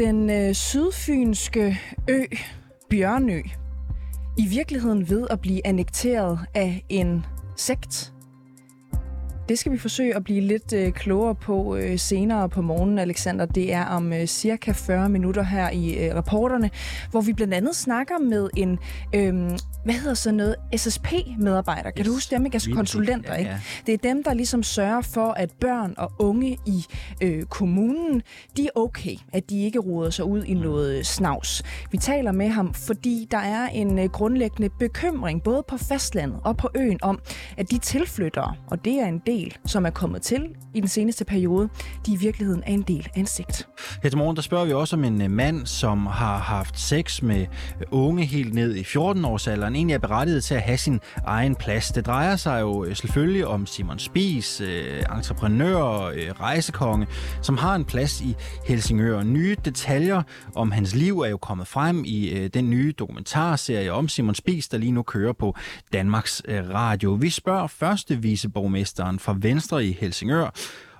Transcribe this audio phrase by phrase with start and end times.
[0.00, 2.24] Den øh, sydfynske ø
[2.90, 3.42] Bjørnø
[4.38, 7.26] i virkeligheden ved at blive annekteret af en
[7.56, 8.12] sekt?
[9.48, 13.46] Det skal vi forsøge at blive lidt øh, klogere på øh, senere på morgenen, Alexander.
[13.46, 16.70] Det er om øh, cirka 40 minutter her i øh, rapporterne,
[17.10, 18.78] hvor vi blandt andet snakker med en,
[19.14, 21.90] øh, hvad hedder så noget, SSP-medarbejder.
[21.90, 22.06] Kan yes.
[22.06, 22.54] du huske dem, ikke?
[22.54, 23.50] Altså konsulenter, ikke?
[23.50, 23.60] Ja, ja.
[23.86, 26.84] Det er dem, der ligesom sørger for, at børn og unge i
[27.22, 28.22] øh, kommunen,
[28.56, 30.60] de er okay, at de ikke roder sig ud i mm.
[30.60, 31.62] noget snavs.
[31.90, 36.56] Vi taler med ham, fordi der er en øh, grundlæggende bekymring, både på fastlandet og
[36.56, 37.20] på øen, om,
[37.56, 40.88] at de tilflyttere, og det er en del del, som er kommet til i den
[40.88, 41.68] seneste periode,
[42.06, 43.68] de i virkeligheden er en del af en sigt.
[44.02, 47.22] Her til morgen, der spørger vi også om en øh, mand, som har haft sex
[47.22, 51.54] med øh, unge helt ned i 14-årsalderen, egentlig er berettiget til at have sin egen
[51.54, 51.88] plads.
[51.88, 57.06] Det drejer sig jo øh, selvfølgelig om Simon Spies, øh, entreprenør, øh, rejsekonge,
[57.42, 59.22] som har en plads i Helsingør.
[59.22, 60.22] Nye detaljer
[60.54, 64.68] om hans liv er jo kommet frem i øh, den nye dokumentarserie om Simon Spies,
[64.68, 65.56] der lige nu kører på
[65.92, 67.12] Danmarks øh, Radio.
[67.12, 70.50] Vi spørger første viceborgmesteren fra Venstre i Helsingør,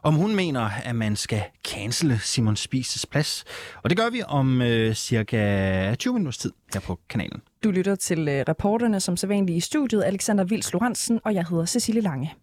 [0.02, 3.44] om hun mener, at man skal cancele Simon Spises plads.
[3.82, 7.42] Og det gør vi om øh, cirka 20 minutters tid her på kanalen.
[7.64, 11.66] Du lytter til øh, reporterne som sædvanligt i studiet, Alexander Vils Lorentzen, og jeg hedder
[11.66, 12.34] Cecilie Lange.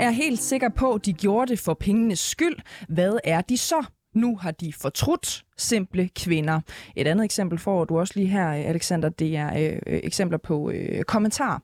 [0.00, 2.56] Er helt sikker på, at de gjorde det for pengenes skyld.
[2.88, 3.84] Hvad er de så?
[4.14, 6.60] Nu har de fortrudt simple kvinder.
[6.96, 9.08] Et andet eksempel får du også lige her, Alexander.
[9.08, 11.62] Det er øh, øh eksempler på øh, kommentar.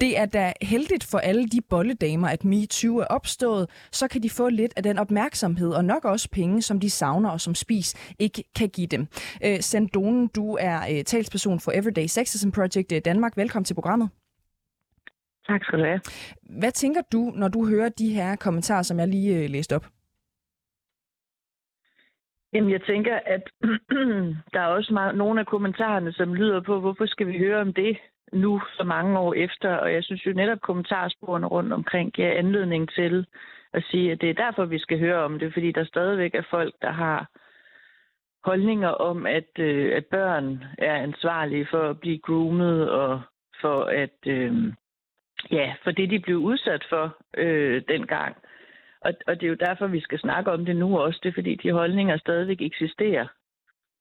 [0.00, 3.88] Det er da heldigt for alle de bolledamer, at MeToo er opstået.
[3.92, 7.30] Så kan de få lidt af den opmærksomhed og nok også penge, som de savner
[7.30, 9.02] og som Spis ikke kan give dem.
[9.44, 13.36] Øh, Sandonen, du er øh, talsperson for Everyday Sexism Project i Danmark.
[13.36, 14.08] Velkommen til programmet.
[15.46, 16.00] Tak skal du have.
[16.60, 19.86] Hvad tænker du, når du hører de her kommentarer, som jeg lige øh, læste op?
[22.52, 23.42] Jamen, jeg tænker, at
[24.52, 27.72] der er også meget, nogle af kommentarerne, som lyder på, hvorfor skal vi høre om
[27.72, 27.98] det?
[28.32, 32.90] Nu så mange år efter, og jeg synes jo netop kommentarsporene rundt omkring giver anledning
[32.90, 33.26] til
[33.72, 36.42] at sige, at det er derfor, vi skal høre om det, fordi der stadigvæk er
[36.50, 37.30] folk, der har
[38.44, 43.20] holdninger om, at, øh, at børn er ansvarlige for at blive groomet og
[43.60, 44.52] for at øh,
[45.50, 48.36] ja, for det, de blev udsat for øh, dengang.
[49.00, 51.20] Og, og det er jo derfor, vi skal snakke om det nu også.
[51.22, 53.26] Det er fordi, de holdninger stadigvæk eksisterer.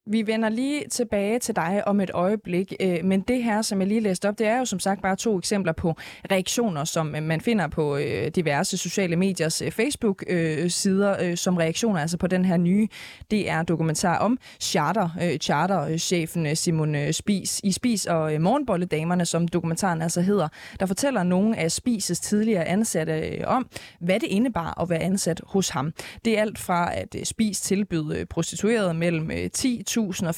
[0.07, 3.88] Vi vender lige tilbage til dig om et øjeblik, øh, men det her, som jeg
[3.88, 5.95] lige læste op, det er jo som sagt bare to eksempler på
[6.31, 12.27] reaktioner, som øh, man finder på øh, diverse sociale mediers Facebook-sider som reaktioner altså på
[12.27, 12.88] den her nye
[13.31, 20.47] DR-dokumentar om charter, charter-chefen Simon Spis i Spis og Morgenbolledamerne, som dokumentaren altså hedder,
[20.79, 25.69] der fortæller nogle af Spises tidligere ansatte om, hvad det indebar at være ansat hos
[25.69, 25.93] ham.
[26.25, 30.35] Det er alt fra at Spis tilbød prostituerede mellem 10 og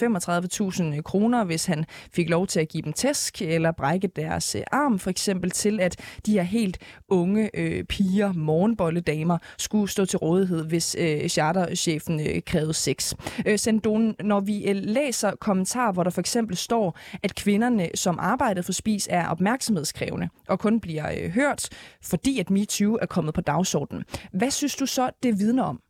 [0.95, 4.61] 35.000 kroner, hvis han fik lov til at give dem tæsk eller brække deres øh,
[4.71, 10.19] arm, for eksempel til, at de her helt unge øh, piger, morgenbolledamer, skulle stå til
[10.19, 13.13] rådighed, hvis øh, charterchefen øh, krævede sex.
[13.47, 18.19] Øh, Sendon, når vi øh, læser kommentarer, hvor der for eksempel står, at kvinderne, som
[18.19, 21.69] arbejdede for Spis, er opmærksomhedskrævende og kun bliver øh, hørt,
[22.11, 24.03] fordi at MeToo er kommet på dagsordenen.
[24.33, 25.81] Hvad synes du så, det vidner om?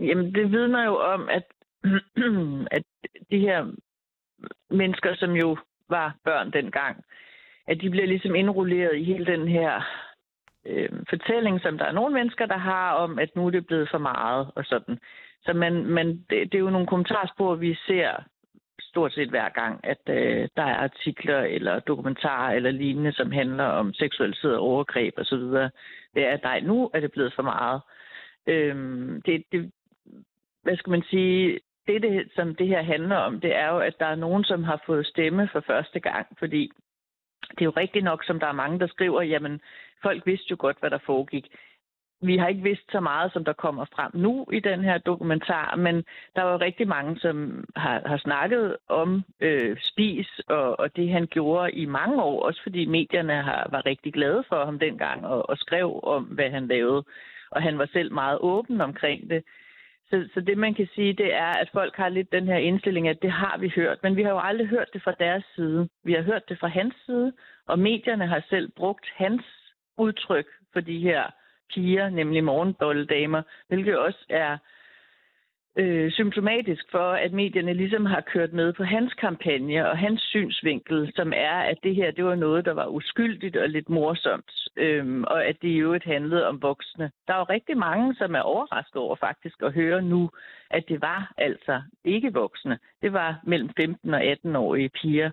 [0.00, 1.44] Jamen, det vidner jo om, at
[2.76, 2.82] at
[3.30, 3.72] de her
[4.70, 5.56] mennesker, som jo
[5.88, 7.04] var børn dengang,
[7.66, 9.82] at de bliver ligesom indrulleret i hele den her
[10.66, 13.88] øh, fortælling, som der er nogle mennesker, der har om, at nu er det blevet
[13.90, 14.98] for meget og sådan.
[15.42, 18.24] Så man, man, det, det er jo nogle kommentarspor, vi ser
[18.80, 23.64] stort set hver gang, at øh, der er artikler eller dokumentarer eller lignende, som handler
[23.64, 25.38] om seksualiseret overgreb osv.
[26.14, 27.80] Det er, at nej, nu er det blevet for meget.
[28.46, 29.72] Øhm, det, det,
[30.62, 33.96] hvad skal man sige, det, det, som det her handler om, det er jo, at
[34.00, 36.70] der er nogen, som har fået stemme for første gang, fordi
[37.50, 39.60] det er jo rigtigt nok, som der er mange, der skriver, jamen,
[40.02, 41.46] folk vidste jo godt, hvad der foregik.
[42.22, 45.76] Vi har ikke vidst så meget, som der kommer frem nu i den her dokumentar,
[45.76, 46.04] men
[46.36, 51.26] der var rigtig mange, som har, har snakket om øh, Spis og, og det, han
[51.26, 55.50] gjorde i mange år, også fordi medierne har, var rigtig glade for ham dengang og,
[55.50, 57.04] og skrev om, hvad han lavede.
[57.50, 59.44] Og han var selv meget åben omkring det.
[60.10, 63.08] Så, så det man kan sige, det er, at folk har lidt den her indstilling,
[63.08, 65.88] at det har vi hørt, men vi har jo aldrig hørt det fra deres side.
[66.04, 67.32] Vi har hørt det fra hans side,
[67.66, 69.42] og medierne har selv brugt hans
[69.98, 71.30] udtryk for de her
[71.74, 74.58] piger, nemlig morgenbolledamer, hvilket også er
[75.76, 81.12] øh, symptomatisk for, at medierne ligesom har kørt med på hans kampagne og hans synsvinkel,
[81.14, 85.24] som er, at det her det var noget, der var uskyldigt og lidt morsomt, øhm,
[85.24, 87.10] og at det i øvrigt handlede om voksne.
[87.26, 90.30] Der er jo rigtig mange, som er overrasket over faktisk at høre nu,
[90.70, 92.78] at det var altså ikke voksne.
[93.02, 95.30] Det var mellem 15 og 18-årige piger.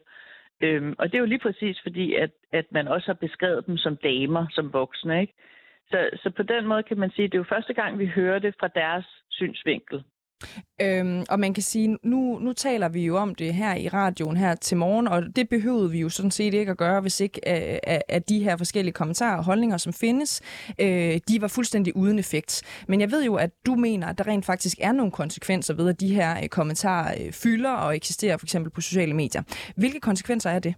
[0.62, 3.78] Øhm, og det er jo lige præcis fordi, at, at man også har beskrevet dem
[3.78, 5.22] som damer, som voksne.
[5.22, 5.34] Ikke?
[5.90, 8.06] Så, så på den måde kan man sige, at det er jo første gang, vi
[8.06, 10.04] hører det fra deres synsvinkel.
[10.82, 14.38] Øhm, og man kan sige, nu, nu taler vi jo om det her i radioen
[14.38, 17.42] her til morgen, og det behøvede vi jo sådan set ikke at gøre, hvis ikke
[17.48, 20.42] øh, at, de her forskellige kommentarer og holdninger, som findes,
[20.80, 22.62] øh, de var fuldstændig uden effekt.
[22.88, 25.90] Men jeg ved jo, at du mener, at der rent faktisk er nogle konsekvenser ved,
[25.90, 29.44] at de her øh, kommentarer øh, fylder og eksisterer for eksempel på sociale medier.
[29.76, 30.76] Hvilke konsekvenser er det?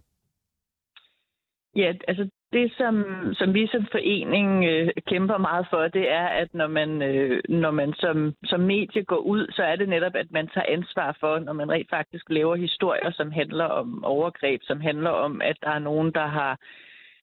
[1.76, 6.54] Ja, altså det, som, som vi som forening øh, kæmper meget for, det er, at
[6.54, 10.30] når man, øh, når man som, som medie går ud, så er det netop, at
[10.30, 14.80] man tager ansvar for, når man rent faktisk laver historier, som handler om overgreb, som
[14.80, 16.58] handler om, at der er nogen, der har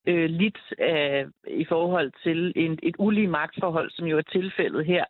[0.08, 5.06] øh, lidt øh, i forhold til en, et ulige magtforhold, som jo er tilfældet her.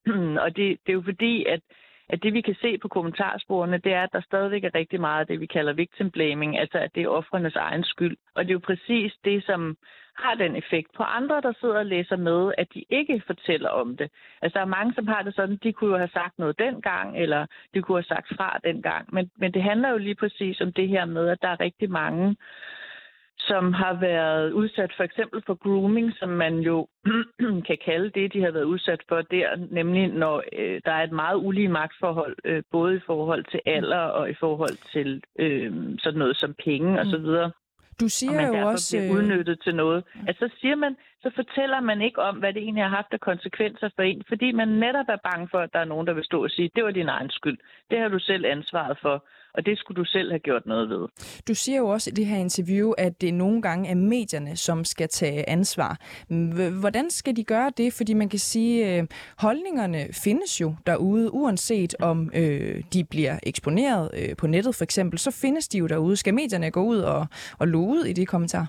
[0.44, 1.60] Og det, det er jo fordi, at
[2.08, 5.20] at det vi kan se på kommentarsporene, det er, at der stadigvæk er rigtig meget
[5.20, 8.16] af det, vi kalder victim blaming, altså at det er offrenes egen skyld.
[8.34, 9.76] Og det er jo præcis det, som
[10.16, 13.96] har den effekt på andre, der sidder og læser med, at de ikke fortæller om
[13.96, 14.10] det.
[14.42, 17.18] Altså der er mange, som har det sådan, de kunne jo have sagt noget dengang,
[17.18, 19.14] eller de kunne have sagt fra dengang.
[19.14, 21.90] Men, men det handler jo lige præcis om det her med, at der er rigtig
[21.90, 22.36] mange,
[23.46, 26.88] som har været udsat for eksempel for grooming, som man jo
[27.68, 31.12] kan kalde det, de har været udsat for der, nemlig når øh, der er et
[31.12, 36.18] meget ulige magtforhold, øh, både i forhold til alder og i forhold til øh, sådan
[36.18, 36.98] noget som penge mm.
[36.98, 37.26] osv.
[38.00, 38.96] Du siger og man jo også...
[38.96, 40.04] bliver udnyttet til noget.
[40.28, 43.20] Altså, så siger man, så fortæller man ikke om, hvad det egentlig har haft af
[43.20, 46.24] konsekvenser for en, fordi man netop er bange for, at der er nogen, der vil
[46.24, 47.58] stå og sige, det var din egen skyld.
[47.90, 49.24] Det har du selv ansvaret for
[49.56, 51.08] og det skulle du selv have gjort noget ved.
[51.48, 54.84] Du siger jo også i det her interview, at det nogle gange er medierne, som
[54.84, 55.98] skal tage ansvar.
[56.80, 57.92] Hvordan skal de gøre det?
[57.92, 59.08] Fordi man kan sige, at øh,
[59.38, 65.18] holdningerne findes jo derude, uanset om øh, de bliver eksponeret øh, på nettet for eksempel,
[65.18, 66.16] så findes de jo derude.
[66.16, 67.26] Skal medierne gå ud og,
[67.58, 68.66] og lue ud i de kommentarer?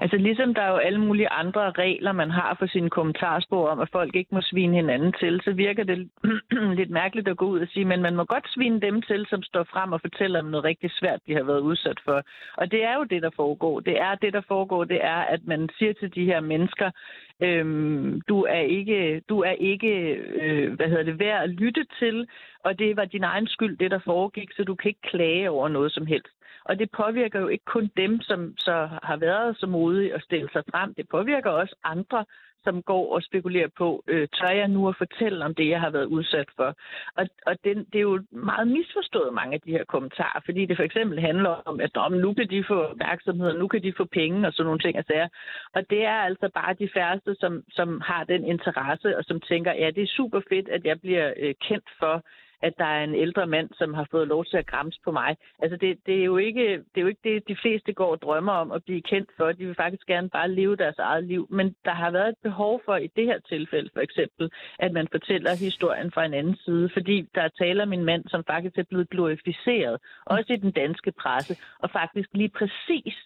[0.00, 3.80] Altså ligesom der er jo alle mulige andre regler, man har for sine kommentarspor om,
[3.80, 6.08] at folk ikke må svine hinanden til, så virker det
[6.78, 9.42] lidt mærkeligt at gå ud og sige, men man må godt svine dem til, som
[9.42, 12.22] står frem og fortæller om noget rigtig svært, de har været udsat for.
[12.56, 13.80] Og det er jo det, der foregår.
[13.80, 16.90] Det er det, der foregår, det er, at man siger til de her mennesker,
[17.42, 19.92] øhm, du er ikke, du er ikke
[20.40, 22.26] øh, hvad hedder det, værd at lytte til,
[22.64, 25.68] og det var din egen skyld, det der foregik, så du kan ikke klage over
[25.68, 26.33] noget som helst.
[26.64, 30.48] Og det påvirker jo ikke kun dem, som så har været så modige og stille
[30.52, 30.94] sig frem.
[30.94, 32.24] Det påvirker også andre,
[32.64, 35.90] som går og spekulerer på, øh, tør jeg nu at fortælle om det, jeg har
[35.90, 36.74] været udsat for?
[37.18, 40.76] Og, og det, det er jo meget misforstået, mange af de her kommentarer, fordi det
[40.76, 44.04] for eksempel handler om, at om, nu kan de få opmærksomhed, nu kan de få
[44.04, 44.96] penge og sådan nogle ting.
[44.96, 45.28] Altså,
[45.74, 49.72] og det er altså bare de færreste, som, som har den interesse og som tænker,
[49.72, 52.24] ja, det er super fedt, at jeg bliver øh, kendt for,
[52.68, 55.36] at der er en ældre mand, som har fået lov til at græmse på mig.
[55.62, 58.22] Altså det, det, er jo ikke, det er jo ikke det, de fleste går og
[58.22, 59.52] drømmer om at blive kendt for.
[59.52, 61.46] De vil faktisk gerne bare leve deres eget liv.
[61.50, 65.08] Men der har været et behov for i det her tilfælde for eksempel, at man
[65.10, 66.90] fortæller historien fra en anden side.
[66.92, 71.12] Fordi der taler om en mand, som faktisk er blevet glorificeret, også i den danske
[71.12, 71.56] presse.
[71.78, 73.16] Og faktisk lige præcis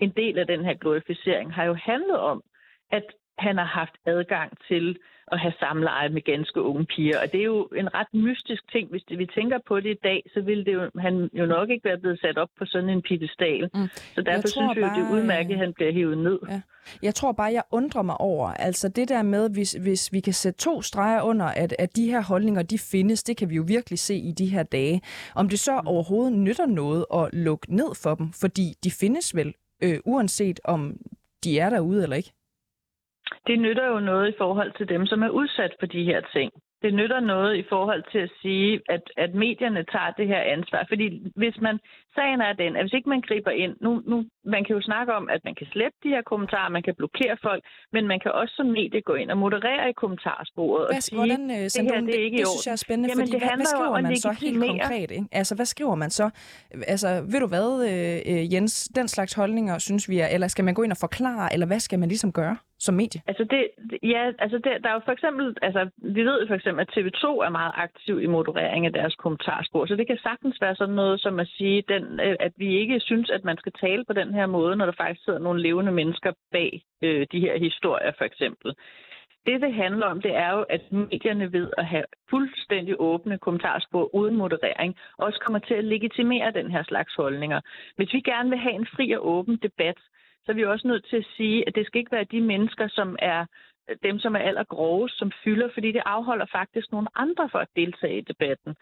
[0.00, 2.42] en del af den her glorificering har jo handlet om,
[2.90, 3.04] at
[3.38, 4.98] han har haft adgang til
[5.32, 7.18] at have samleje med ganske unge piger.
[7.22, 8.90] Og det er jo en ret mystisk ting.
[8.90, 11.84] Hvis vi tænker på det i dag, så ville det jo, han jo nok ikke
[11.84, 13.70] være blevet sat op på sådan en pedestal.
[13.74, 13.88] Mm.
[14.14, 16.38] Så derfor jeg synes vi bare, det er udmærket, at han bliver hævet ned.
[16.50, 16.60] Ja.
[17.02, 20.32] Jeg tror bare, jeg undrer mig over, altså det der med, hvis, hvis vi kan
[20.32, 23.64] sætte to streger under, at, at de her holdninger, de findes, det kan vi jo
[23.66, 25.00] virkelig se i de her dage.
[25.34, 25.88] Om det så mm.
[25.88, 30.96] overhovedet nytter noget at lukke ned for dem, fordi de findes vel, øh, uanset om
[31.44, 32.32] de er derude eller ikke?
[33.46, 36.52] Det nytter jo noget i forhold til dem, som er udsat for de her ting
[36.82, 40.84] det nytter noget i forhold til at sige, at, at medierne tager det her ansvar.
[40.88, 41.78] Fordi hvis man,
[42.18, 44.16] sagen er den, at hvis ikke man griber ind, nu, nu,
[44.54, 47.36] man kan jo snakke om, at man kan slette de her kommentarer, man kan blokere
[47.46, 47.62] folk,
[47.94, 51.18] men man kan også som medie gå ind og moderere i kommentarsporet hvad, og sige,
[51.18, 53.32] hvordan, uh, det her det er ikke det, det synes jeg er spændende, Jamen, fordi
[53.32, 55.10] det hvad, hvad skriver man så helt konkret?
[55.10, 55.26] Ikke?
[55.40, 56.26] Altså, hvad skriver man så?
[56.94, 60.74] Altså, ved du hvad, uh, Jens, den slags holdninger synes vi er, eller skal man
[60.74, 62.56] gå ind og forklare, eller hvad skal man ligesom gøre?
[62.78, 63.20] som medie?
[63.26, 63.62] Altså det,
[64.02, 65.82] ja, altså det, der er jo for eksempel, altså
[66.16, 69.94] vi ved for eksempel, at TV2 er meget aktiv i moderering af deres kommentarspor, så
[69.96, 73.00] det kan sagtens være sådan noget som at sige, den, øh, Øh, at vi ikke
[73.00, 75.92] synes, at man skal tale på den her måde, når der faktisk sidder nogle levende
[75.92, 78.74] mennesker bag øh, de her historier for eksempel.
[79.46, 84.14] Det, det handler om, det er jo, at medierne ved at have fuldstændig åbne kommentarspor
[84.14, 87.60] uden moderering, også kommer til at legitimere den her slags holdninger.
[87.96, 89.98] Hvis vi gerne vil have en fri og åben debat,
[90.44, 92.88] så er vi også nødt til at sige, at det skal ikke være de mennesker,
[92.88, 93.46] som er
[94.02, 98.18] dem, som er allergrovest, som fylder, fordi det afholder faktisk nogle andre for at deltage
[98.18, 98.76] i debatten.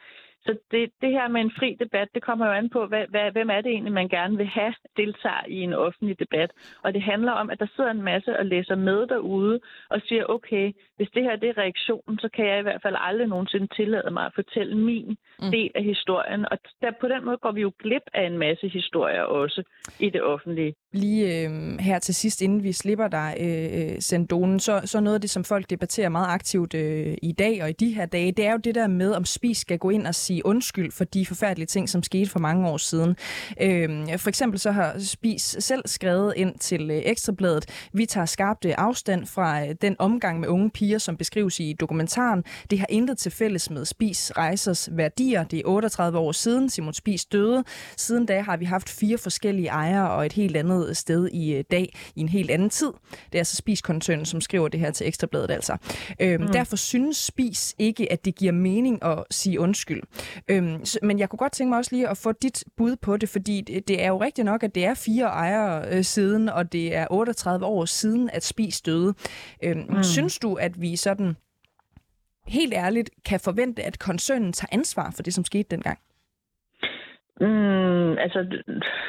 [0.46, 3.32] Så det, det her med en fri debat, det kommer jo an på, hvad, hvad,
[3.32, 6.50] hvem er det egentlig, man gerne vil have deltager i en offentlig debat.
[6.84, 9.60] Og det handler om, at der sidder en masse og læser med derude
[9.90, 12.96] og siger, okay, hvis det her det er reaktionen, så kan jeg i hvert fald
[12.98, 15.08] aldrig nogensinde tillade mig at fortælle min
[15.42, 15.50] mm.
[15.50, 16.46] del af historien.
[16.50, 19.62] Og der, på den måde går vi jo glip af en masse historier også
[20.00, 20.74] i det offentlige.
[20.92, 21.50] Lige øh,
[21.80, 25.30] her til sidst, inden vi slipper dig, øh, øh Sendonen, så, så noget af det,
[25.30, 28.52] som folk debatterer meget aktivt øh, i dag og i de her dage, det er
[28.52, 31.26] jo det der med, om Spis skal gå ind og sige sige undskyld for de
[31.26, 33.16] forfærdelige ting, som skete for mange år siden.
[33.60, 38.64] Øh, for eksempel så har Spis selv skrevet ind til øh, Ekstrabladet, vi tager skarpt
[38.64, 42.44] øh, afstand fra øh, den omgang med unge piger, som beskrives i dokumentaren.
[42.70, 45.44] Det har intet til fælles med Spis rejsers værdier.
[45.44, 47.64] Det er 38 år siden Simon Spis døde.
[47.96, 51.64] Siden da har vi haft fire forskellige ejere og et helt andet sted i øh,
[51.70, 52.92] dag, i en helt anden tid.
[53.10, 55.76] Det er altså Spis-koncernen, som skriver det her til Ekstrabladet altså.
[56.20, 56.48] Øh, mm.
[56.48, 60.02] Derfor synes Spis ikke, at det giver mening at sige undskyld.
[60.48, 63.28] Øhm, men jeg kunne godt tænke mig også lige at få dit bud på det,
[63.28, 66.72] fordi det, det er jo rigtigt nok, at det er fire ejere øh, siden, og
[66.72, 69.14] det er 38 år siden, at Spis døde.
[69.62, 70.02] Øhm, mm.
[70.02, 71.36] Synes du, at vi sådan
[72.46, 75.98] helt ærligt kan forvente, at koncernen tager ansvar for det, som skete dengang?
[77.40, 78.40] Mm, altså,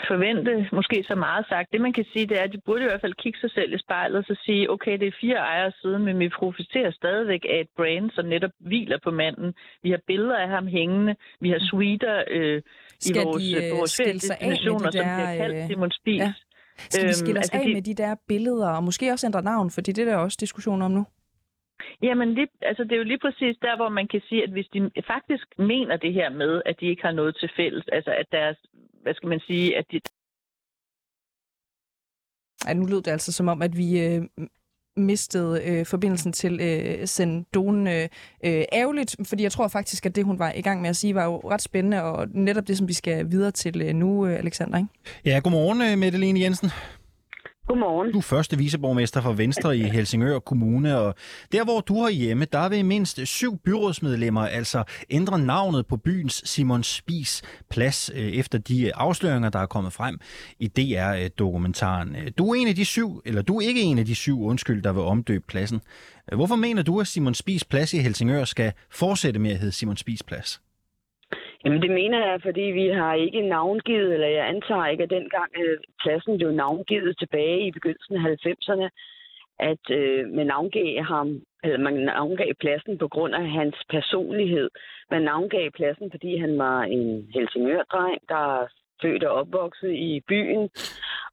[0.07, 1.71] forvente måske så meget sagt.
[1.73, 3.73] Det man kan sige, det er, at de burde i hvert fald kigge sig selv
[3.73, 7.43] i spejlet og så sige, okay, det er fire ejere siden, men vi profiterer stadigvæk
[7.53, 9.53] af et brand, som netop hviler på manden.
[9.83, 11.15] Vi har billeder af ham hængende.
[11.41, 12.61] Vi har suiter øh,
[13.07, 16.21] i vores, de, øh, vores destinationer, som bliver kaldt øh, Simon Spies.
[16.21, 16.33] Ja.
[16.89, 17.73] Skal vi skille øhm, os altså af de...
[17.73, 20.81] med de der billeder, og måske også ændre navn, fordi det er der også diskussion
[20.81, 21.05] om nu?
[22.01, 24.67] Jamen, lige, altså, det er jo lige præcis der, hvor man kan sige, at hvis
[24.73, 28.27] de faktisk mener det her med, at de ikke har noget til fælles, altså at
[28.31, 28.57] deres,
[29.01, 29.99] hvad skal man sige, at de...
[32.67, 34.21] Ej, nu lød det altså som om, at vi øh,
[34.97, 38.03] mistede øh, forbindelsen til øh, Sendon øh,
[38.45, 41.15] øh, ærgerligt, fordi jeg tror faktisk, at det, hun var i gang med at sige,
[41.15, 44.39] var jo ret spændende, og netop det, som vi skal videre til øh, nu, øh,
[44.39, 44.89] Alexander, ikke?
[45.25, 46.69] Ja, godmorgen, øh, Mette Lene Jensen.
[47.67, 48.11] Godmorgen.
[48.11, 51.15] Du er første viceborgmester for Venstre i Helsingør Kommune, og
[51.51, 56.41] der hvor du har hjemme, der vil mindst syv byrådsmedlemmer altså ændre navnet på byens
[56.45, 60.19] Simon Spis plads øh, efter de øh, afsløringer, der er kommet frem
[60.59, 62.15] i DR-dokumentaren.
[62.15, 64.43] Øh, du er en af de syv, eller du er ikke en af de syv,
[64.43, 65.81] undskyld, der vil omdøbe pladsen.
[66.35, 69.97] Hvorfor mener du, at Simon Spis plads i Helsingør skal fortsætte med at hedde Simon
[69.97, 70.61] Spis plads?
[71.65, 75.51] Jamen det mener jeg, fordi vi har ikke navngivet, eller jeg antager ikke, at dengang
[75.63, 78.89] øh, pladsen blev navngivet tilbage i begyndelsen af 90'erne,
[79.59, 84.69] at øh, man navngav ham, eller man navngav pladsen på grund af hans personlighed.
[85.11, 87.81] Man navngav pladsen, fordi han var en helsingør
[88.29, 88.67] der er
[89.01, 90.69] født og opvokset i byen,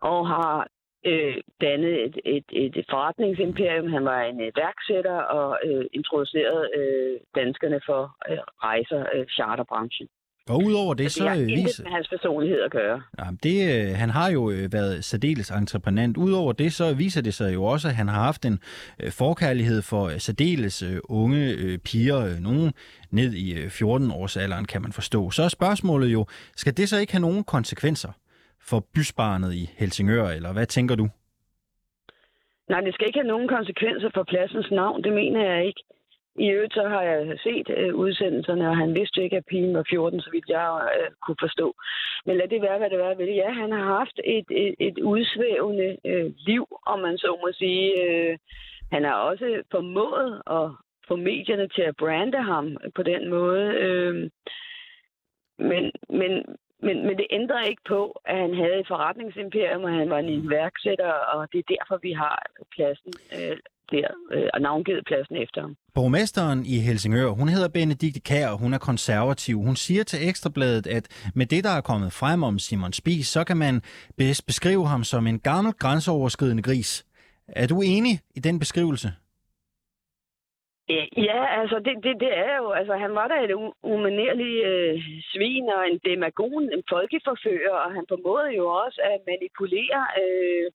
[0.00, 0.68] og har
[1.04, 3.88] øh, dannet et, et, et forretningsimperium.
[3.96, 10.08] Han var en værksætter og øh, introducerede øh, danskerne for øh, rejser, øh, charterbranchen.
[10.48, 11.24] Og udover det, så...
[11.24, 13.02] Det har øh, intet med hans personlighed at gøre.
[13.18, 16.16] Ja, det, øh, han har jo øh, været særdeles entreprenant.
[16.16, 18.58] Udover det, så viser det sig jo også, at han har haft en
[19.10, 22.40] forkærlighed for særdeles unge piger.
[22.40, 22.72] Nogen
[23.10, 25.30] ned i 14-årsalderen, kan man forstå.
[25.30, 28.12] Så er spørgsmålet jo, skal det så ikke have nogen konsekvenser
[28.70, 31.08] for bysbarnet i Helsingør, eller hvad tænker du?
[32.68, 35.82] Nej, det skal ikke have nogen konsekvenser for pladsens navn, det mener jeg ikke.
[36.38, 39.84] I øvrigt så har jeg set øh, udsendelserne, og han vidste ikke, at pigen var
[39.90, 41.74] 14, så vidt jeg øh, kunne forstå.
[42.26, 43.34] Men lad det være, hvad det være vil.
[43.34, 47.88] Ja, han har haft et, et, et udsvævende øh, liv, om man så må sige.
[48.04, 48.38] Øh,
[48.92, 50.70] han har også formået at
[51.08, 53.64] få medierne til at brande ham på den måde.
[53.84, 54.30] Øh,
[55.58, 56.32] men, men,
[56.86, 60.32] men, men det ændrer ikke på, at han havde et forretningsimperium, og han var en
[60.40, 62.36] iværksætter, og det er derfor, vi har
[62.74, 63.56] pladsen øh,
[63.90, 65.76] der, øh, og navngivet pladsen efter ham.
[65.94, 69.56] Borgmesteren i Helsingør, hun hedder Benedikte Kær, og hun er konservativ.
[69.60, 73.44] Hun siger til Ekstrabladet, at med det, der er kommet frem om Simon Spies, så
[73.44, 73.82] kan man
[74.16, 77.06] bedst beskrive ham som en gammel grænseoverskridende gris.
[77.48, 79.12] Er du enig i den beskrivelse?
[81.28, 85.00] Ja, altså det, det, det er jo, altså han var da et umanerlig øh,
[85.32, 90.70] svin og en demagon, en folkeforfører, og han formåede jo også at manipulere øh,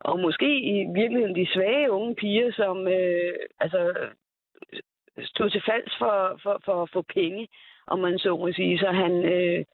[0.00, 3.94] og måske i virkeligheden de svage unge piger, som øh, altså,
[5.18, 7.48] stod til falds for, for, for at få penge,
[7.86, 8.78] om man så må sige.
[8.78, 9.64] Så han, øh,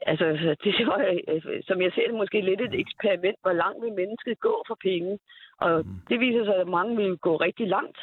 [0.00, 3.92] altså, det var, øh, som jeg ser det, måske lidt et eksperiment, hvor langt vil
[3.92, 5.18] mennesket gå for penge.
[5.60, 5.94] Og mm.
[6.08, 7.98] det viser sig, at mange vil gå rigtig langt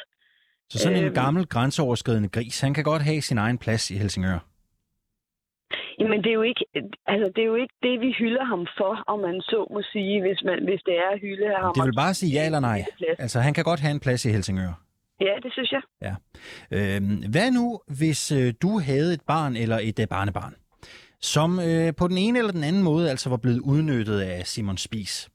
[0.70, 1.14] Så sådan en Øhm.
[1.14, 4.38] gammel grænseoverskridende gris, han kan godt have sin egen plads i Helsingør.
[5.98, 6.64] Jamen, det er, jo ikke,
[7.06, 10.20] altså, det er jo ikke det, vi hylder ham for, om man så må sige,
[10.20, 11.72] hvis, man, hvis det er at hylde ham.
[11.74, 12.84] Det vil bare sige ja eller nej.
[13.18, 14.72] Altså, han kan godt have en plads i Helsingør.
[15.20, 16.14] Ja, det synes jeg.
[16.70, 20.54] Øhm, hvad nu, hvis øh, du havde et barn eller et øh, barnebarn,
[21.20, 24.76] som øh, på den ene eller den anden måde altså var blevet udnyttet af Simon
[24.76, 25.28] Spis?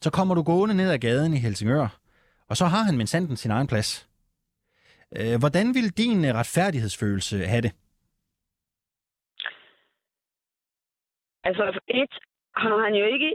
[0.00, 1.98] Så kommer du gående ned ad gaden i Helsingør,
[2.48, 4.08] og så har han med sanden sin egen plads.
[5.18, 7.72] Øh, hvordan ville din øh, retfærdighedsfølelse have det?
[11.44, 12.14] Altså, et
[12.56, 13.30] har han jo ikke...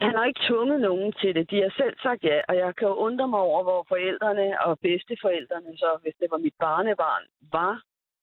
[0.00, 1.50] Han har ikke tvunget nogen til det.
[1.50, 4.78] De har selv sagt ja, og jeg kan jo undre mig over, hvor forældrene og
[4.78, 7.82] bedsteforældrene, så hvis det var mit barnebarn, var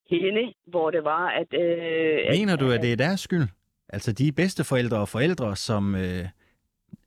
[0.09, 1.53] henne, hvor det var, at...
[1.53, 3.47] Øh, Mener du, at det er deres skyld?
[3.89, 6.25] Altså de bedsteforældre og forældre, som, øh,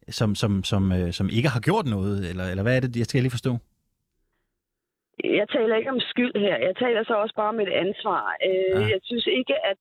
[0.09, 2.31] som, som, som, øh, som ikke har gjort noget?
[2.31, 3.59] Eller, eller hvad er det, jeg skal lige forstå?
[5.25, 6.57] Jeg taler ikke om skyld her.
[6.69, 8.37] Jeg taler så også bare om et ansvar.
[8.49, 8.91] Øh, Ah.
[8.91, 9.77] Jeg synes ikke, at,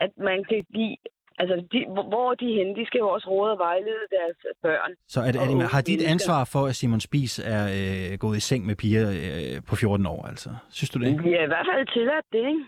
[0.00, 0.96] at man kan give...
[1.38, 2.76] Altså, de, hvor- er de henne?
[2.76, 4.90] De skal jo også råde og vejlede deres børn.
[5.08, 8.18] Så er det, er det, har de et ansvar for, at Simon Spis er øh,
[8.18, 10.22] gået i seng med piger øh, på 14 år?
[10.26, 10.50] Altså?
[10.70, 11.24] Synes du det?
[11.24, 12.64] De er i hvert fald tilladt det, ikke?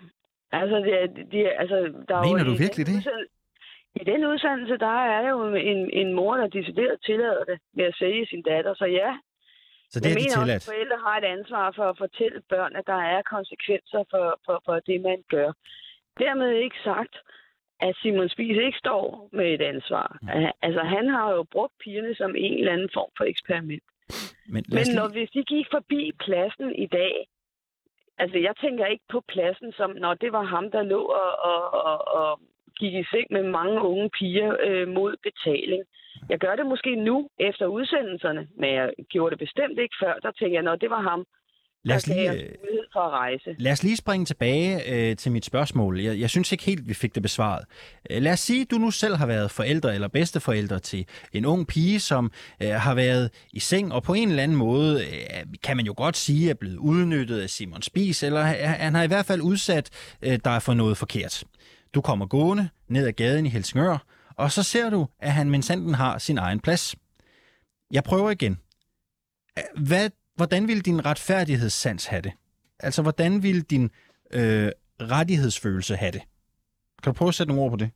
[0.53, 1.77] Altså, det de, er- altså
[2.09, 2.99] der er Mener jo du virkelig det?
[4.01, 7.95] I den udsendelse, der er jo en, en mor, der decideret tillader det med at
[7.99, 8.75] sælge sin datter.
[8.75, 9.11] Så ja,
[9.97, 10.63] Så det jeg er de mener også, tilladt.
[10.63, 14.57] at forældre har et ansvar for at fortælle børn, at der er konsekvenser for, for,
[14.67, 15.51] for det, man gør.
[16.25, 17.15] Dermed ikke sagt,
[17.81, 20.19] at Simon Spies ikke står med et ansvar.
[20.23, 20.29] Mm.
[20.67, 23.83] Altså, han har jo brugt pigerne som en eller anden form for eksperiment.
[24.47, 27.15] Men Men lige, når hvis de gik forbi pladsen i dag,
[28.19, 31.63] altså jeg tænker ikke på pladsen som, når det var ham, der lå og, og,
[31.85, 32.41] og, og
[32.81, 35.83] gik i seng med mange unge piger øh, mod betaling.
[36.31, 40.15] Jeg gør det måske nu efter udsendelserne, men jeg gjorde det bestemt ikke før.
[40.23, 41.25] Der tænker jeg, når det var ham,
[41.85, 42.49] lad os lige, øh,
[42.93, 43.55] for at rejse.
[43.59, 46.01] Lad os lige springe tilbage øh, til mit spørgsmål.
[46.01, 47.65] Jeg, jeg synes ikke helt, vi fik det besvaret.
[48.11, 51.45] Øh, lad os sige, at du nu selv har været forældre eller bedsteforældre til en
[51.47, 52.31] ung pige, som
[52.63, 55.95] øh, har været i seng, og på en eller anden måde, øh, kan man jo
[55.97, 59.41] godt sige, er blevet udnyttet af Simon Spis, eller ha- han har i hvert fald
[59.41, 61.45] udsat øh, dig for noget forkert.
[61.97, 63.99] Du kommer gående ned ad gaden i Helsingør,
[64.43, 66.97] og så ser du, at han minsanden har sin egen plads.
[67.93, 68.55] Jeg prøver igen.
[69.89, 70.07] Hvad,
[70.39, 72.33] hvordan vil din retfærdighedssans have det?
[72.87, 73.85] Altså, hvordan vil din
[74.39, 74.69] øh,
[75.15, 76.23] rettighedsfølelse have det?
[77.03, 77.91] Kan du prøve at sætte nogle ord på det?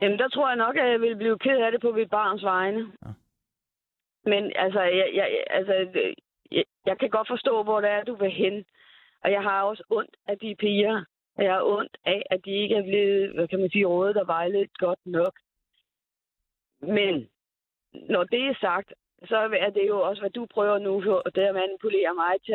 [0.00, 2.42] Jamen, der tror jeg nok, at jeg vil blive ked af det på mit barns
[2.42, 2.80] vegne.
[3.06, 3.12] Ja.
[4.30, 5.74] Men altså, jeg, jeg, altså
[6.50, 8.64] jeg, jeg kan godt forstå, hvor det er, du vil hen.
[9.24, 11.04] Og jeg har også ondt af de piger.
[11.38, 14.16] Og jeg har ondt af, at de ikke er blevet, hvad kan man sige, rådet
[14.16, 15.34] og vejledet godt nok.
[16.80, 17.28] Men
[17.92, 18.92] når det er sagt,
[19.28, 22.34] så er det jo også, hvad du prøver nu, for- det er at manipulere mig
[22.46, 22.52] til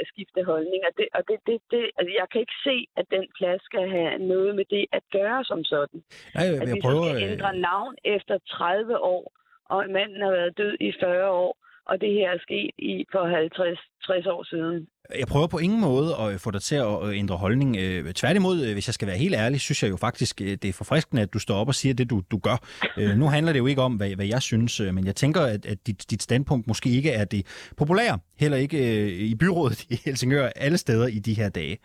[0.00, 0.80] at skifte holdning.
[0.88, 3.90] Og, det, og det, det, det, altså, jeg kan ikke se, at den plads skal
[3.90, 6.02] have noget med det at gøre som sådan.
[6.34, 7.04] Nej, jeg, At jeg vi prøver...
[7.14, 9.32] skal øh, ændre navn efter 30 år,
[9.64, 13.24] og manden har været død i 40 år, og det her er sket i for
[14.24, 14.88] 50-60 år siden.
[15.18, 17.76] Jeg prøver på ingen måde at øh, få dig til at øh, ændre holdning.
[17.76, 21.22] Øh, tværtimod, hvis jeg skal være helt ærlig, synes jeg jo faktisk, det er forfriskende,
[21.22, 22.56] at du står op og siger det, du, du gør.
[23.16, 25.86] Nu handler det jo ikke om, hvad, hvad jeg synes, men jeg tænker, at, at
[25.86, 27.46] dit, dit standpunkt måske ikke er det
[27.76, 28.18] populære.
[28.38, 31.78] Heller ikke i byrådet i Helsingør, alle steder i de her dage.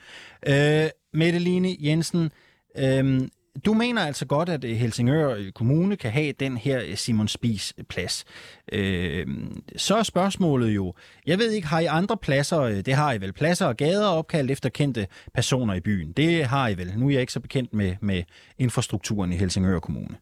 [0.48, 2.32] Øh, Mette Jensen,
[2.78, 3.22] øh,
[3.66, 7.28] du mener altså godt, at øh, Helsingør øh, Kommune kan have den her øh, Simon
[7.28, 8.26] Spis plads.
[8.72, 9.28] Øh,
[9.76, 10.94] så er spørgsmålet jo,
[11.26, 14.52] jeg ved ikke, har I andre pladser, det har I vel, pladser og gader opkaldt
[14.52, 16.12] efter kendte personer i byen.
[16.12, 16.94] Det har I vel.
[16.98, 18.24] Nu er jeg ikke så bekendt med, med
[18.58, 20.18] infrastrukturen i Helsingør Kommune.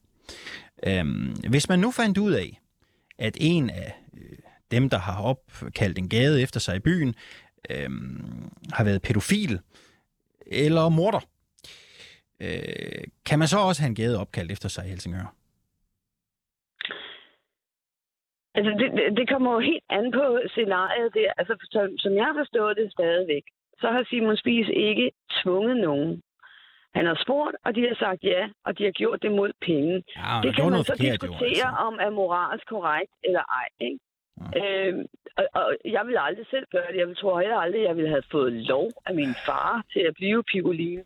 [0.86, 1.06] Øh,
[1.50, 2.62] hvis man nu fandt ud af,
[3.20, 4.38] at en af øh,
[4.72, 7.16] dem, der har opkaldt en gade efter sig i byen,
[7.70, 7.90] øh,
[8.74, 9.60] har været pædofil
[10.48, 11.20] eller morder,
[12.40, 15.28] øh, kan man så også have en gade opkaldt efter sig i Helsingør?
[18.58, 21.32] Altså, det, det- kommer jo helt an på scenariet der.
[21.38, 23.44] Altså, som, som jeg har forstået det stadigvæk,
[23.82, 25.12] så har Simon Spies ikke
[25.44, 26.22] tvunget nogen.
[26.96, 30.04] Han har spurgt, og de har sagt ja, og de har gjort det mod penge.
[30.18, 31.84] Ja, det kan man så diskutere, altså.
[31.88, 33.68] om er moralsk korrekt eller ej.
[33.88, 34.00] Ikke?
[34.38, 34.88] Ja.
[34.88, 35.06] Øhm,
[35.38, 37.00] og, og jeg vil aldrig selv gøre det.
[37.00, 40.14] Jeg vil tror heller aldrig, jeg ville have fået lov af min far til at
[40.14, 41.04] blive Pigolin.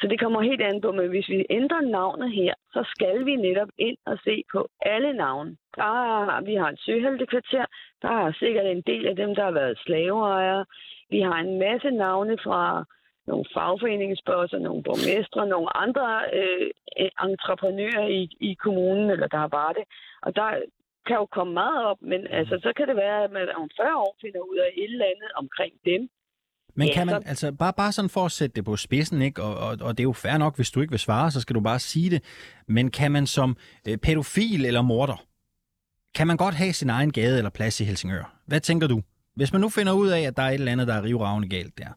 [0.00, 3.36] Så det kommer helt an på, men hvis vi ændrer navnet her, så skal vi
[3.36, 5.56] netop ind og se på alle navne.
[5.76, 7.64] Der er, vi har et søheltekvarter,
[8.02, 10.64] der er sikkert en del af dem, der har været slaveejere.
[11.10, 12.84] Vi har en masse navne fra
[13.26, 16.70] nogle fagforeningsbosser, nogle borgmestre, nogle andre øh,
[17.22, 19.84] entreprenører i, i kommunen, eller der var det.
[20.22, 20.50] Og der,
[21.06, 23.96] kan jo komme meget op, men altså, så kan det være, at man om 40
[24.06, 26.00] år finder ud af et eller andet omkring dem.
[26.78, 29.22] Men Ja, kan man, så- altså bare, bare sådan for at sætte det på spidsen,
[29.22, 29.42] ikke?
[29.42, 31.54] Og, og, og det er jo fair nok, hvis du ikke vil svare, så skal
[31.54, 32.22] du bare sige det.
[32.68, 33.56] Men kan man som
[33.88, 35.24] øh, pædofil eller morder,
[36.14, 38.34] kan man godt have sin egen gade eller plads i Helsingør?
[38.46, 39.02] Hvad tænker du?
[39.34, 41.48] Hvis man nu finder ud af, at der er et eller andet, der er rivravne
[41.48, 41.88] galt der.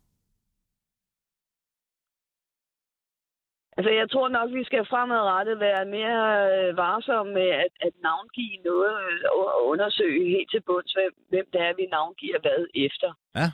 [3.79, 8.57] Altså, jeg tror nok, vi skal fremadrettet være mere øh, varsomme med at, at navngive
[8.69, 13.09] noget øh, og undersøge helt til bunds, hvem, hvem det er, vi navngiver hvad efter.
[13.35, 13.47] Ja.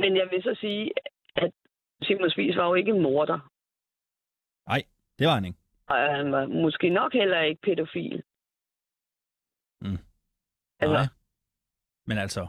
[0.00, 0.92] Men jeg vil så sige,
[1.36, 1.52] at
[2.02, 3.38] Simon Spies var jo ikke en morder.
[5.18, 5.58] Det var han ikke.
[5.88, 8.22] Og han var måske nok heller ikke pædofil.
[9.80, 9.98] Mm.
[10.80, 11.08] Altså, Nej.
[12.06, 12.46] Men altså,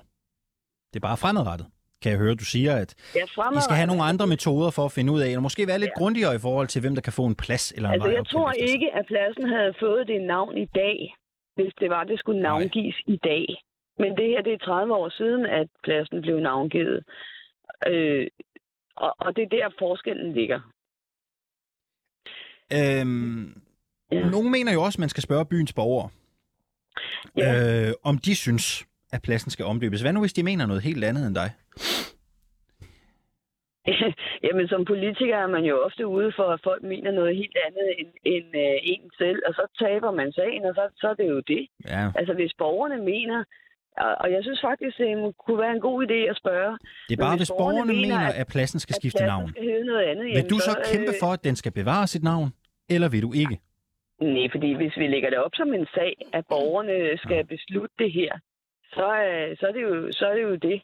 [0.94, 1.68] det er bare fremadrettet.
[2.02, 3.24] Kan jeg høre, du siger, at ja,
[3.60, 5.92] I skal have nogle andre metoder for at finde ud af, og måske være lidt
[5.96, 6.00] Ja.
[6.00, 8.52] grundigere i forhold til, hvem der kan få en plads eller en Altså, jeg tror
[8.52, 11.16] ikke, at pladsen havde fået det navn i dag,
[11.56, 12.50] hvis det var, det skulle Nej.
[12.52, 13.46] navngives i dag.
[14.00, 17.04] Men det her, det er 30 år siden, at pladsen blev navngivet.
[17.88, 18.28] Øh,
[18.96, 20.60] og, og det er der, forskellen ligger.
[22.74, 23.62] Øhm,
[24.12, 24.30] Ja.
[24.30, 26.10] Nogle mener jo også, at man skal spørge byens borgere,
[27.38, 27.88] Ja.
[27.88, 30.02] øh, om de synes, at pladsen skal omdøbes.
[30.02, 31.50] Hvad nu, hvis de mener noget helt andet end dig?
[34.46, 37.88] Jamen, som politiker er man jo ofte ude for, at folk mener noget helt andet
[38.00, 41.28] end, end øh, en selv, og så taber man sagen, og så, så er det
[41.30, 41.68] jo det.
[41.88, 43.44] Ja, Altså, hvis borgerne mener,
[43.98, 46.78] og, og jeg synes faktisk, det kunne være en god idé at spørge,
[47.10, 49.34] det er bare, hvis hvis borgerne borgerne mener, at- at pladsen skal at skifte pladsen
[49.40, 49.50] navn.
[49.50, 50.26] skal noget andet.
[50.26, 52.50] Vil jamen, du så kæmpe øh, for, at den skal bevare sit navn,
[52.90, 53.56] eller vil du ikke?
[54.22, 58.12] Nej, fordi hvis vi lægger det op som en sag, at borgerne skal beslutte det
[58.20, 58.32] her,
[58.94, 60.82] så, øh, så, er, det jo, så er det jo det.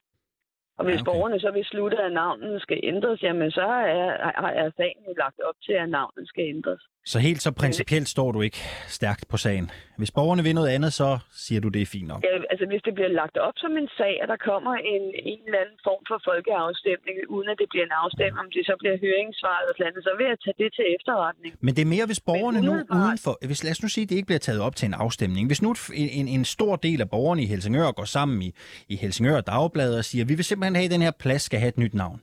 [0.77, 1.09] Og hvis Ja, okay.
[1.11, 3.61] borgerne så beslutter, at navnet skal ændres, jamen så
[3.95, 4.09] er,
[4.43, 6.81] er, er sagen jo lagt op til, at navnet skal ændres.
[7.05, 8.61] Så helt så principielt står du ikke
[8.97, 9.65] stærkt på sagen.
[10.01, 11.09] Hvis borgerne vil noget andet, så
[11.45, 12.21] siger du, det er fint nok.
[12.27, 15.39] Ja, altså hvis det bliver lagt op som en sag, at der kommer en, en
[15.47, 18.95] eller anden form for folkeafstemning, uden at det bliver en afstemning, om det så bliver
[19.05, 21.51] høringssvaret og noget, så vil jeg tage det til efterretning.
[21.65, 23.33] Men det er mere, hvis borgerne nu umiddelbart- uden for...
[23.49, 25.43] Hvis, lad os nu sige, at det ikke bliver taget op til en afstemning.
[25.51, 25.69] Hvis nu
[26.01, 28.49] en, en, en stor del af borgerne i Helsingør går sammen i,
[28.93, 31.69] i Helsingør Dagblad og siger, vi vil simpelthen have, at den her plads skal have
[31.69, 32.21] et nyt navn.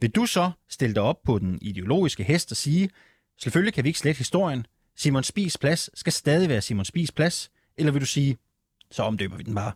[0.00, 2.90] Vil du så stille dig op på den ideologiske hest og sige,
[3.42, 4.66] selvfølgelig kan vi ikke slette historien,
[4.96, 8.38] Simon Spis plads skal stadig være Simon Spis plads, eller vil du sige,
[8.90, 9.72] så omdøber vi den bare?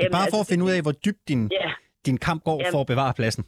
[0.00, 1.70] Jamen, bare for altså, at finde ud af, hvor dybt din, Ja,
[2.06, 2.72] din kamp går Jamen.
[2.72, 3.44] for at bevare pladsen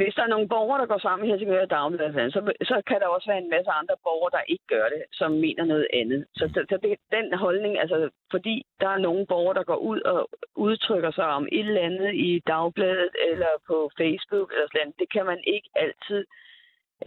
[0.00, 3.06] hvis der er nogle borgere, der går sammen i Helsingør Dagblad, så, så kan der
[3.06, 6.26] også være en masse andre borgere, der ikke gør det, som mener noget andet.
[6.38, 10.00] Så, så, så det, den holdning, altså fordi der er nogle borgere, der går ud
[10.00, 15.08] og udtrykker sig om et eller andet i Dagbladet eller på Facebook eller sådan, det
[15.12, 16.24] kan man ikke altid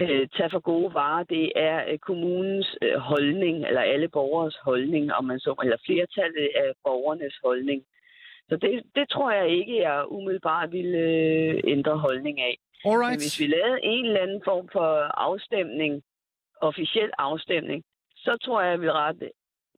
[0.02, 1.24] øh, tage for gode varer.
[1.24, 6.50] Det er øh, kommunens øh, holdning, eller alle borgers holdning, om man så, eller flertallet
[6.56, 7.84] af borgernes holdning.
[8.50, 12.58] Så det, det tror jeg ikke, jeg umiddelbart ville øh, ændre holdning af.
[12.86, 13.20] Men Alright.
[13.24, 14.88] hvis vi lavede en eller anden form for
[15.28, 15.94] afstemning,
[16.62, 17.84] officiel afstemning,
[18.26, 19.26] så tror jeg, jeg vil rette,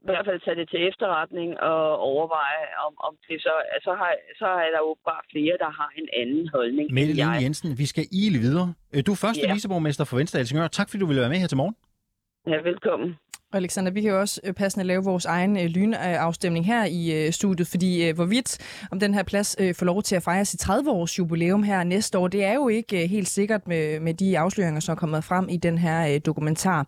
[0.03, 3.53] i hvert fald tage det til efterretning og overveje, om, om det så,
[3.85, 7.39] så, har, så er der jo bare flere, der har en anden holdning Mette jeg.
[7.43, 8.73] Jensen, vi skal ile videre.
[8.93, 9.53] Øh, Du er første Ja.
[9.53, 10.67] viceborgmester for Venstre Helsingør.
[10.67, 11.75] Tak fordi du ville være med her til morgen.
[12.47, 13.09] Ja, velkommen.
[13.51, 17.25] Og Alexander, vi kan jo også øh, passende lave vores egen øh, lynafstemning her i
[17.25, 18.57] øh, studiet, fordi øh, hvorvidt
[18.91, 22.17] om den her plads øh, får lov til at fejre sit 30-års jubilæum her næste
[22.17, 25.23] år, det er jo ikke øh, helt sikkert med, med de afsløringer, som er kommet
[25.23, 26.87] frem i den her øh, dokumentar.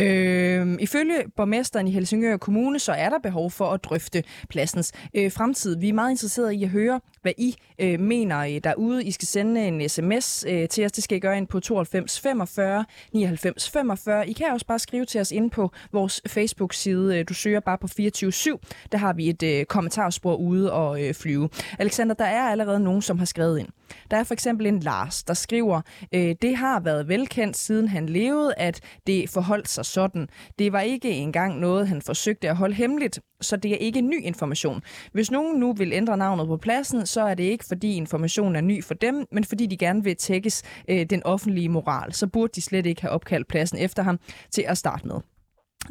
[0.00, 5.32] Øh, ifølge borgmesteren i Helsingør Kommune, så er der behov for at drøfte pladsens øh,
[5.32, 5.76] fremtid.
[5.76, 9.04] Vi er meget interesserede i at høre, hvad I øh, mener øh, derude.
[9.04, 10.92] I skal sende en sms øh, til os.
[10.92, 14.28] Det skal I gøre ind på 92 45 99 45.
[14.28, 17.18] I kan også bare skrive til os ind på vores Facebook-side.
[17.18, 18.88] Øh, du søger bare på 24-7.
[18.92, 21.48] Der har vi et øh, kommentarspor ude og øh, flyve.
[21.78, 23.68] Alexander, der er allerede nogen, som har skrevet ind.
[24.10, 25.80] Der er for eksempel en Lars, der skriver,
[26.14, 30.28] øh, det har været velkendt siden han levede, at det forholdt sig sådan.
[30.58, 34.22] Det var ikke engang noget, han forsøgte at holde hemmeligt, så det er ikke ny
[34.22, 34.82] information.
[35.12, 38.60] Hvis nogen nu vil ændre navnet på pladsen, så er det ikke fordi informationen er
[38.60, 42.12] ny for dem, men fordi de gerne vil tækkes øh, den offentlige moral.
[42.12, 44.18] Så burde de slet ikke have opkaldt pladsen efter ham
[44.50, 45.16] til at starte med.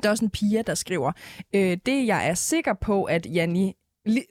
[0.03, 1.11] Der er også en pige, der skriver,
[1.55, 3.73] øh, det jeg er sikker på, at Janni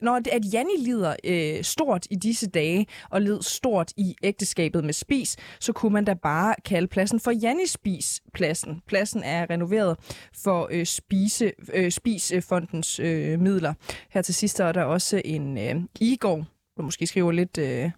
[0.01, 4.93] når at Janni lider øh, stort i disse dage, og led stort i ægteskabet med
[4.93, 8.81] Spis, så kunne man da bare kalde pladsen for Janni Spis pladsen.
[8.87, 9.97] Pladsen er renoveret
[10.43, 13.73] for øh, Spise, øh, Spisfondens øh, midler.
[14.09, 16.45] Her til sidst er der også en øh, Igor,
[16.77, 17.57] der måske skriver lidt...
[17.57, 17.91] Øh,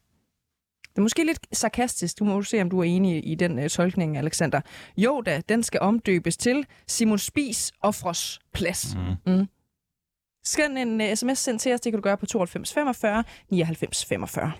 [0.92, 2.20] det er måske lidt sarkastisk.
[2.20, 4.62] Du må se, om du er enig i den uh, tolkning, Alexander.
[4.98, 8.96] Jo da, den skal omdøbes til Simon Spis Offros Plads.
[8.96, 9.34] Mm.
[9.34, 9.48] Mm.
[10.44, 11.82] Skøn en uh, sms sendt til os.
[11.82, 14.52] Det kan du gøre på 92 45 99 45.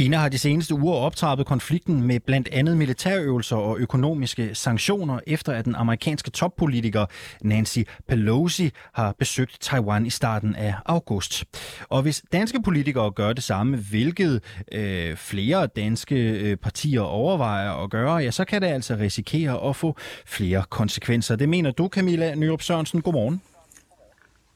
[0.00, 5.52] Kina har de seneste uger optrappet konflikten med blandt andet militærøvelser og økonomiske sanktioner, efter
[5.52, 7.06] at den amerikanske toppolitiker
[7.42, 11.44] Nancy Pelosi har besøgt Taiwan i starten af august.
[11.88, 17.90] Og hvis danske politikere gør det samme, hvilket øh, flere danske øh, partier overvejer at
[17.90, 21.36] gøre, ja, så kan det altså risikere at få flere konsekvenser.
[21.36, 23.02] Det mener du, Camilla Nyrup Sørensen.
[23.02, 23.40] Godmorgen.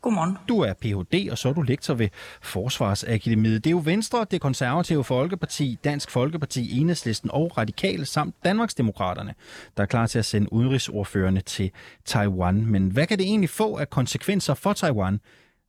[0.04, 0.38] Godmorgen.
[0.48, 2.08] Du er Ph.D., og så er du lektor ved
[2.42, 3.64] Forsvarsakademiet.
[3.64, 9.34] Det er jo Venstre, det konservative Folkeparti, Dansk Folkeparti, Enhedslisten og Radikale samt Danmarksdemokraterne,
[9.76, 11.70] der er klar til at sende udenrigsordførende til
[12.04, 12.66] Taiwan.
[12.66, 15.20] Men hvad kan det egentlig få af konsekvenser for Taiwan,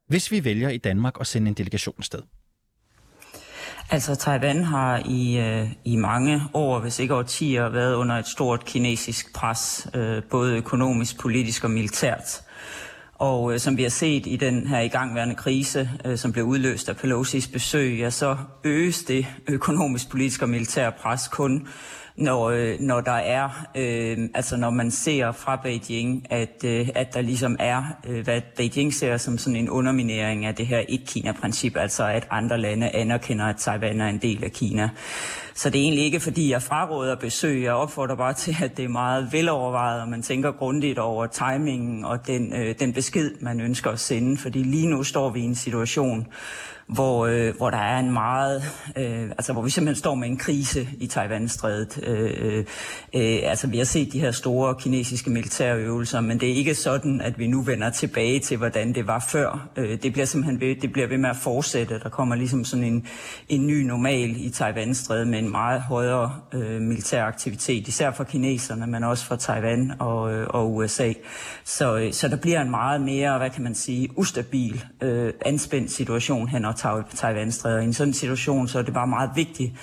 [0.08, 2.22] hvis vi vælger i Danmark at sende en delegation sted?
[3.90, 8.66] Altså Taiwan har i, øh, i mange år, hvis ikke årtier, været under et stort
[8.66, 12.45] kinesisk pres, øh, både økonomisk, politisk og militært.
[13.16, 16.90] Og øh, som vi har set i den her igangværende krise, øh, som blev udløst
[16.90, 21.68] af Pelosi's besøg, ja, så øges det økonomisk, politisk og militære pres kun,
[22.18, 27.14] når, øh, når der er, øh, altså når man ser fra Beijing, at, øh, at
[27.14, 31.78] der ligesom er, øh, hvad Beijing ser som sådan en underminering af det her et-Kina-princip,
[31.78, 34.90] altså at andre lande anerkender, at Taiwan er en del af Kina.
[35.56, 37.64] Så det er egentlig ikke, fordi jeg fraråder besøg.
[37.64, 42.06] Jeg opfordrer bare til, at det er meget velovervejet, og man tænker grundigt over timingen
[42.06, 44.38] og den, øh, den besked, man ønsker at sende.
[44.38, 46.28] Fordi lige nu står vi i en situation,
[46.88, 48.64] hvor, øh, hvor der er en meget,
[48.98, 52.04] øh, altså hvor vi simpelthen står med en krise i Taiwan-strædet.
[52.04, 52.66] Øh, øh,
[53.16, 57.22] øh, altså vi har set de her store kinesiske militærøvelser, men det er ikke sådan,
[57.22, 59.68] at vi nu vender tilbage til, hvordan det var før.
[59.76, 62.00] Øh, det bliver simpelthen ved, det bliver ved med at fortsætte.
[62.00, 63.08] Der kommer ligesom sådan en,
[63.50, 68.88] en ny normal i Taiwan-strædet med en meget højere øh, militær aktivitet, især for kineserne,
[68.88, 71.14] men også for Taiwan og, øh, og USA.
[71.64, 75.92] Så, øh, så der bliver en meget mere, hvad kan man sige, ustabil, øh, anspændt
[75.92, 76.66] situation hen
[77.16, 77.82] Taiwan-strædet.
[77.82, 79.74] I en sådan situation, så er det bare meget vigtigt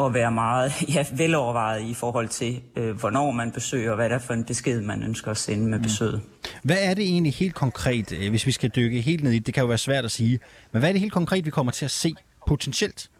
[0.00, 4.14] at være meget ja, velovervejet i forhold til, øh, hvornår man besøger, og hvad det
[4.14, 5.82] er for en besked, man ønsker at sende med mm.
[5.82, 6.20] besøget.
[6.62, 9.46] Hvad er det egentlig helt konkret, øh, hvis vi skal dykke helt ned i det?
[9.46, 10.38] Det kan jo være svært at sige.
[10.72, 12.14] Men hvad er det helt konkret, vi kommer til at se
[12.46, 13.10] potentielt,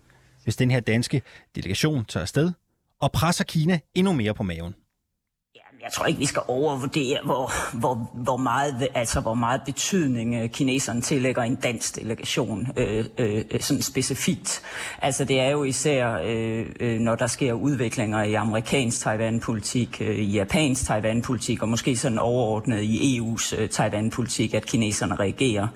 [0.44, 1.22] hvis den her danske
[1.54, 2.52] delegation tager afsted
[3.00, 4.74] og presser Kina endnu mere på maven?
[5.86, 10.50] Jeg tror ikke, vi skal overvurdere, hvor, hvor, hvor, meget, altså, hvor meget betydning øh,
[10.50, 14.62] kineserne tillægger en dansk delegation øh, øh, sådan specifikt.
[15.02, 20.16] Altså det er jo især, øh, øh, når der sker udviklinger i amerikansk Taiwan-politik, øh,
[20.16, 25.68] i japansk Taiwan-politik, og måske sådan overordnet i EU's øh, Taiwan-politik, at kineserne reagerer.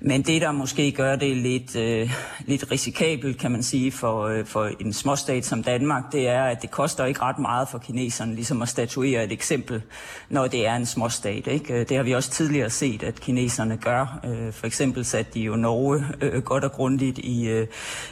[0.00, 2.10] Men det, der måske gør det lidt, øh,
[2.46, 6.62] lidt risikabelt, kan man sige, for, øh, for en småstat som Danmark, det er, at
[6.62, 9.82] det koster ikke ret meget for kineserne ligesom at statuere et eksempel,
[10.28, 11.46] når det er en småstat.
[11.46, 11.74] Ikke?
[11.74, 14.20] Øh, det har vi også tidligere set, at kineserne gør.
[14.24, 17.66] Øh, for eksempel satte de jo Norge øh, øh, godt og grundigt i, øh,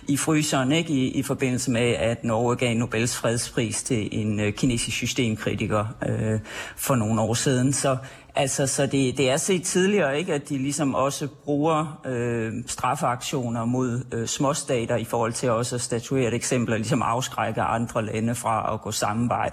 [0.09, 0.93] i fryseren ikke?
[0.93, 6.41] I, i forbindelse med, at Norge gav Nobels fredspris til en øh, kinesisk systemkritiker øh,
[6.77, 7.73] for nogle år siden.
[7.73, 7.97] Så
[8.39, 13.65] Altså, så det, det er set tidligere, ikke, at de ligesom også bruger øh, straffeaktioner
[13.65, 18.05] mod øh, småstater i forhold til også at statuere et eksempel og ligesom afskrække andre
[18.05, 19.51] lande fra at gå samme vej.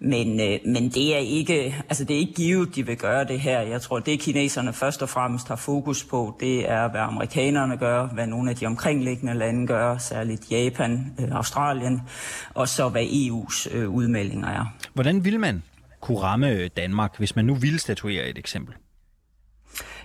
[0.00, 3.40] Men, øh, men det er ikke, altså det er ikke givet, de vil gøre det
[3.40, 3.60] her.
[3.60, 8.06] Jeg tror, det kineserne først og fremmest har fokus på, det er, hvad amerikanerne gør,
[8.06, 12.02] hvad nogle af de omkringliggende lande gør, særligt Japan, øh, Australien,
[12.54, 14.74] og så hvad EU's øh, udmeldinger er.
[14.94, 15.62] Hvordan vil man
[16.02, 18.74] kunne ramme øh, Danmark, hvis man nu ville statuere et eksempel?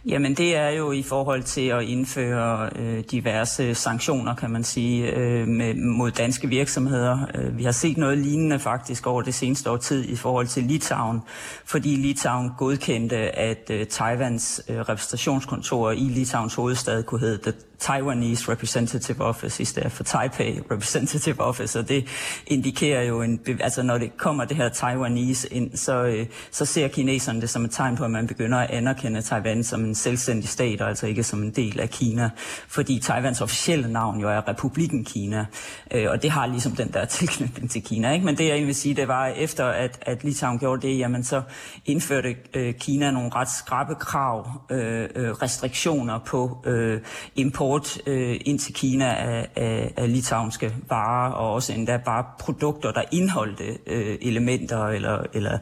[0.06, 5.12] Jamen det er jo i forhold til at indføre øh, diverse sanktioner, kan man sige,
[5.16, 7.28] øh, med, mod danske virksomheder.
[7.36, 10.64] Øh, vi har set noget lignende faktisk over det seneste år tid i forhold til
[10.64, 11.22] Litauen,
[11.66, 19.24] fordi Litauen godkendte, at øh, Taiwans øh, repræsentationskontor i Litauens hovedstad kunne hedde Taiwanese Representative
[19.24, 22.08] Office i stedet for Taipei Representative Office, og det
[22.48, 26.88] indikerer jo, en, altså når det kommer det her Taiwanese ind, så, øh, så ser
[26.88, 30.50] kineserne det som et tegn på, at man begynder at anerkende Taiwan som en selvstændig
[30.50, 32.30] stat, og altså ikke som en del af Kina,
[32.68, 35.46] fordi Taiwans officielle navn jo er Republiken Kina,
[35.92, 38.14] øh, og det har ligesom den der tilknytning til Kina.
[38.14, 38.26] Ikke?
[38.26, 41.24] Men det jeg egentlig vil sige, det var efter, at, at Litauen gjorde det, jamen
[41.24, 41.42] så
[41.86, 47.02] indførte øh, Kina nogle ret skrappe krav, øh, øh restriktioner på øh,
[47.36, 47.67] import
[48.08, 53.02] øh, ind til Kina af, af, af litauiske varer, og også endda bare produkter, der
[53.12, 55.58] indeholdte øh, elementer eller, eller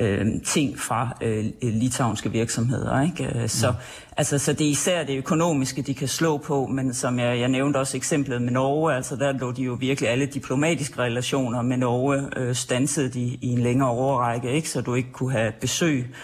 [0.00, 3.02] øh, ting fra øh, litauiske virksomheder.
[3.02, 3.38] Ikke?
[3.38, 3.76] Øh, så, mm
[4.16, 7.48] altså, så det er især det økonomiske, de kan slå på, men som jeg, jeg
[7.48, 11.76] nævnte også eksemplet med Norge, altså der lå de jo virkelig alle diplomatiske relationer med
[11.76, 14.70] Norge øh, stansede de i en længere overrække, ikke?
[14.70, 16.14] så du ikke kunne have besøg,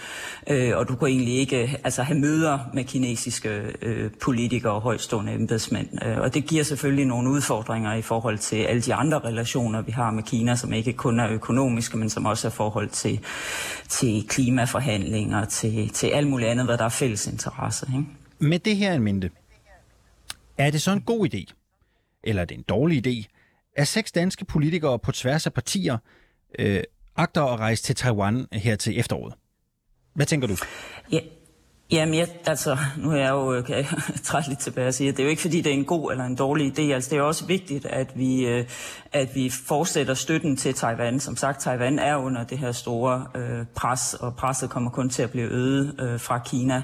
[0.47, 5.33] øh, og du kunne egentlig ikke altså, have møder med kinesiske øh, politikere og højstående
[5.33, 6.05] embedsmænd.
[6.05, 9.91] Øh, og det giver selvfølgelig nogle udfordringer i forhold til alle de andre relationer, vi
[9.91, 13.19] har med Kina, som ikke kun er økonomiske, men som også er forhold til,
[13.89, 17.82] til klimaforhandlinger, til, til alt muligt andet, hvad der er fælles interesse.
[17.87, 18.05] Ikke?
[18.39, 19.31] Med det her en mente,
[20.57, 21.53] er det så en god idé,
[22.23, 23.25] eller er det en dårlig idé,
[23.77, 25.97] at seks danske politikere på tværs af partier
[26.59, 26.83] øh,
[27.15, 29.33] agter at rejse til Taiwan her til efteråret?
[30.13, 30.55] Hvad tænker du?
[31.11, 31.19] Ja,
[31.91, 33.85] Jamen, jeg, altså, nu er jeg jo øh, kan jeg,
[34.23, 36.11] træt lidt tilbage og sige, at det er jo ikke fordi, det er en god
[36.11, 36.81] eller en dårlig idé.
[36.81, 38.65] Altså, det er også vigtigt, at vi, øh,
[39.11, 41.19] at vi fortsætter støtten til Taiwan.
[41.19, 45.23] Som sagt, Taiwan er under det her store øh, pres, og presset kommer kun til
[45.23, 46.83] at blive øget øh, fra Kina.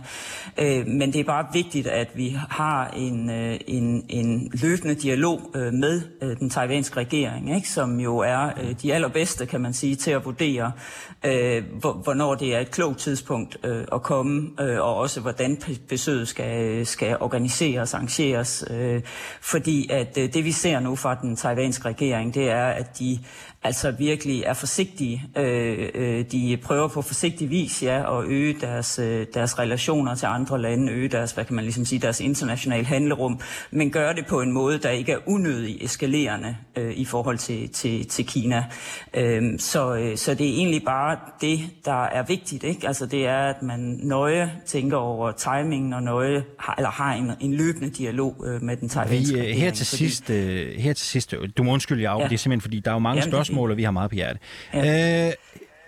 [0.58, 5.42] Øh, men det er bare vigtigt, at vi har en, øh, en, en løbende dialog
[5.56, 7.70] øh, med øh, den taiwanske regering, ikke?
[7.70, 10.72] som jo er øh, de allerbedste, kan man sige, til at vurdere,
[11.26, 16.28] øh, hvornår det er et klogt tidspunkt øh, at komme øh, og også hvordan besøget
[16.28, 18.64] skal, skal organiseres, arrangeres.
[18.70, 19.02] Øh,
[19.42, 23.20] fordi at øh, det vi ser nu fra den taiwanske regering, det er, at de
[23.64, 25.24] altså virkelig er forsigtige.
[25.38, 30.26] Øh, øh, de prøver på forsigtig vis ja, at øge deres, øh, deres relationer til
[30.26, 33.40] andre lande, øge deres, hvad kan man ligesom sige, deres internationale handlerum,
[33.72, 37.70] men gør det på en måde, der ikke er unødig eskalerende øh, i forhold til,
[37.70, 38.66] til, til Kina.
[39.14, 42.64] Øh, så, øh, så det er egentlig bare det, der er vigtigt.
[42.64, 42.88] Ikke?
[42.88, 47.32] Altså det er, at man nøje tænker over timingen og nøje har, eller har en,
[47.40, 49.60] en løbende dialog øh, med den taiwanske regering.
[49.60, 52.24] Her til, sidst, her til sidst, du må undskylde, jeg ja.
[52.24, 54.16] det er simpelthen, fordi der er jo mange Jamen, spørgsmål, og vi har meget på
[54.16, 54.40] hjerte.
[54.74, 55.28] Ja.
[55.28, 55.34] Øh,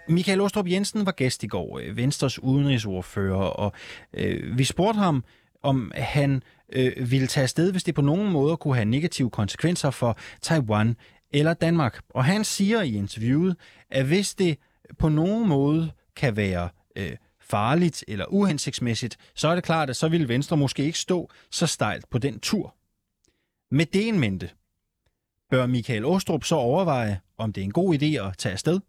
[0.07, 3.73] Michael Ostrup Jensen var gæst i går, øh, Venstres udenrigsordfører, og
[4.13, 5.23] øh, vi spurgte ham,
[5.63, 6.43] om han
[6.73, 10.95] øh, ville tage afsted, hvis det på nogen måde kunne have negative konsekvenser for Taiwan
[11.33, 12.01] eller Danmark.
[12.09, 13.55] Og han siger i interviewet,
[13.89, 14.57] at hvis det
[14.99, 20.07] på nogen måde kan være øh, farligt eller uhensigtsmæssigt, så er det klart, at så
[20.09, 22.75] vil Venstre måske ikke stå så stejlt på den tur.
[23.71, 24.49] Med det en mente,
[25.51, 28.79] bør Michael Åstrup så overveje, om det er en god idé at tage afsted?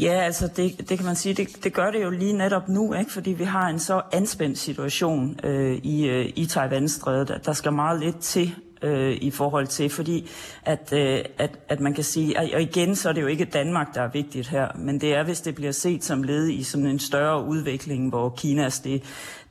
[0.00, 2.94] Ja, altså det, det kan man sige, det, det gør det jo lige netop nu,
[2.94, 3.12] ikke?
[3.12, 8.00] fordi vi har en så anspændt situation øh, i, øh, i Taiwan-strædet, der skal meget
[8.00, 10.30] lidt til øh, i forhold til, fordi
[10.62, 13.94] at, øh, at, at man kan sige, og igen så er det jo ikke Danmark,
[13.94, 16.86] der er vigtigt her, men det er, hvis det bliver set som led i sådan
[16.86, 19.02] en større udvikling, hvor Kinas det,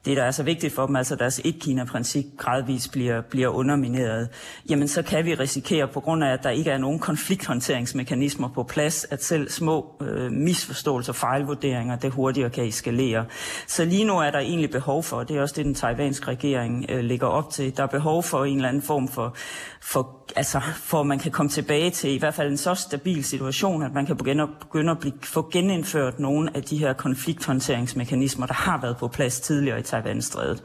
[0.05, 4.29] det, der er så vigtigt for dem, altså deres et-Kina-princip gradvist bliver, bliver undermineret,
[4.69, 8.63] jamen så kan vi risikere, på grund af, at der ikke er nogen konflikthåndteringsmekanismer på
[8.63, 13.25] plads, at selv små øh, misforståelser og fejlvurderinger, det hurtigere kan eskalere.
[13.67, 16.85] Så lige nu er der egentlig behov for, det er også det, den taiwanske regering
[16.89, 19.35] øh, lægger op til, der er behov for en eller anden form for,
[19.81, 23.23] for, altså, for at man kan komme tilbage til i hvert fald en så stabil
[23.23, 26.93] situation, at man kan begynde at, begynde at blive, få genindført nogle af de her
[26.93, 30.63] konflikthåndteringsmekanismer, der har været på plads tidligere i Taiwan-strædet.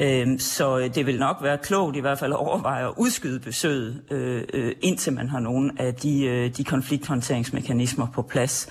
[0.00, 3.40] Øhm, så øh, det vil nok være klogt i hvert fald at overveje at udskyde
[3.40, 8.68] besøget, øh, øh, indtil man har nogle af de, øh, de konflikthåndteringsmekanismer på plads.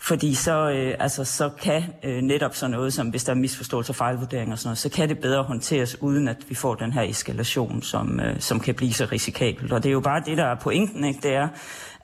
[0.00, 3.90] Fordi så, øh, altså, så kan øh, netop sådan noget, som hvis der er misforståelse
[3.90, 6.92] og fejlvurdering og sådan noget, så kan det bedre håndteres, uden at vi får den
[6.92, 9.72] her eskalation, som, øh, som kan blive så risikabelt.
[9.72, 11.20] Og det er jo bare det, der er pointen, ikke?
[11.22, 11.48] det er,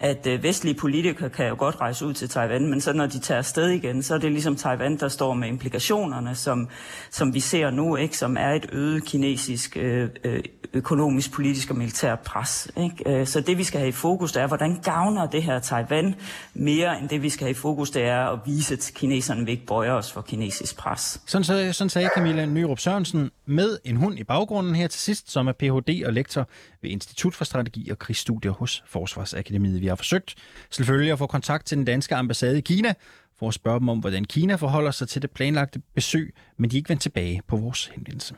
[0.05, 3.19] at øh, vestlige politikere kan jo godt rejse ud til Taiwan, men så når de
[3.19, 6.69] tager afsted igen, så er det ligesom Taiwan, der står med implikationerne, som,
[7.11, 10.43] som vi ser nu, ikke, som er et øget kinesisk øh, øh
[10.75, 12.71] økonomisk, politisk og militær pres.
[12.77, 13.21] Ikke?
[13.21, 16.15] Øh, så det, vi skal have i fokus, det er, hvordan gavner det her Taiwan
[16.55, 19.53] mere, end det, vi skal have i fokus, det er at vise, at kineserne vil
[19.53, 21.21] ikke bøje os for kinesisk pres.
[21.27, 25.49] Sådan, sådan sagde Camilla Nyrup Sørensen med en hund i baggrunden her til sidst, som
[25.49, 26.03] er Ph.D.
[26.07, 26.49] og lektor
[26.85, 29.81] ved Institut for Strategi og Krigsstudier hos Forsvarsakademiet.
[29.81, 30.35] Vi har forsøgt
[30.71, 32.95] selvfølgelig at få kontakt til den danske ambassade i Kina,
[33.39, 36.77] for at spørge dem om, hvordan Kina forholder sig til det planlagte besøg, men de
[36.77, 38.35] er ikke vendt tilbage på vores henvendelse.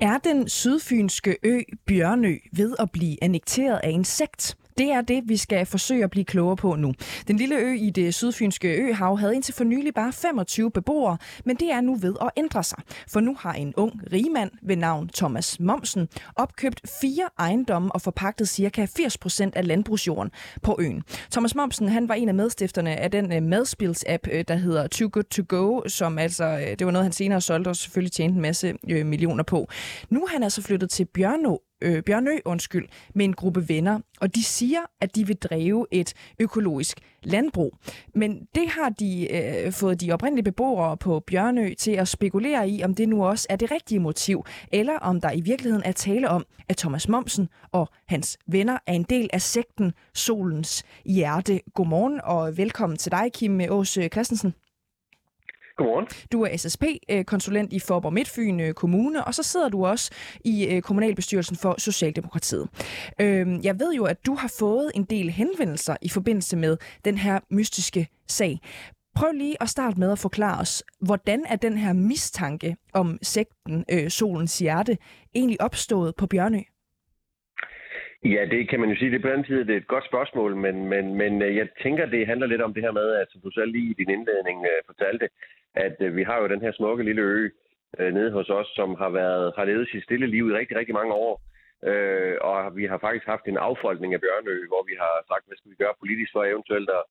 [0.00, 4.56] Er den sydfynske ø Bjørnø ved at blive annekteret af en insekt?
[4.78, 6.94] Det er det, vi skal forsøge at blive klogere på nu.
[7.28, 11.56] Den lille ø i det sydfynske øhav havde indtil for nylig bare 25 beboere, men
[11.56, 12.78] det er nu ved at ændre sig.
[13.08, 18.48] For nu har en ung rigmand ved navn Thomas Momsen opkøbt fire ejendomme og forpagtet
[18.48, 18.86] ca.
[18.86, 21.02] 80% af landbrugsjorden på øen.
[21.30, 25.08] Thomas Momsen han var en af medstifterne af den øh, madspils-app, øh, der hedder Too
[25.12, 28.34] Good To Go, som altså, øh, det var noget, han senere solgte og selvfølgelig tjente
[28.36, 29.68] en masse millioner på.
[30.10, 34.34] Nu er han altså flyttet til Bjørnå øh, Bjørnø undskyld, med en gruppe venner, og
[34.34, 37.78] de siger, at de vil drive et økologisk landbrug.
[38.14, 42.82] Men det har de øh, fået de oprindelige beboere på Bjørnø til at spekulere i,
[42.82, 46.28] om det nu også er det rigtige motiv, eller om der i virkeligheden er tale
[46.28, 51.60] om, at Thomas Momsen og hans venner er en del af sekten Solens Hjerte.
[51.74, 54.54] Godmorgen og velkommen til dig, Kim Aas Christensen.
[55.76, 56.06] Godmorgen.
[56.32, 60.14] Du er SSP-konsulent i Forborg Midtfyn øh, Kommune, og så sidder du også
[60.44, 62.68] i øh, kommunalbestyrelsen for Socialdemokratiet.
[63.20, 67.18] Øhm, jeg ved jo, at du har fået en del henvendelser i forbindelse med den
[67.18, 68.58] her mystiske sag.
[69.16, 73.84] Prøv lige at starte med at forklare os, hvordan er den her mistanke om sekten
[73.92, 74.96] øh, Solens Hjerte
[75.34, 76.60] egentlig opstået på Bjørnø?
[78.24, 79.10] Ja, det kan man jo sige.
[79.10, 82.06] Det er på den tid det er et godt spørgsmål, men, men, men jeg tænker,
[82.06, 84.58] det handler lidt om det her med, at som du selv lige i din indledning
[84.60, 85.28] uh, fortalte,
[85.74, 87.48] at øh, vi har jo den her smukke lille ø
[87.98, 90.94] øh, nede hos os, som har været har levet sit stille liv i rigtig, rigtig
[90.94, 91.42] mange år.
[91.90, 95.56] Øh, og vi har faktisk haft en affolkning af Bjørnø, hvor vi har sagt, hvad
[95.56, 97.04] skal vi gøre politisk for eventuelt at,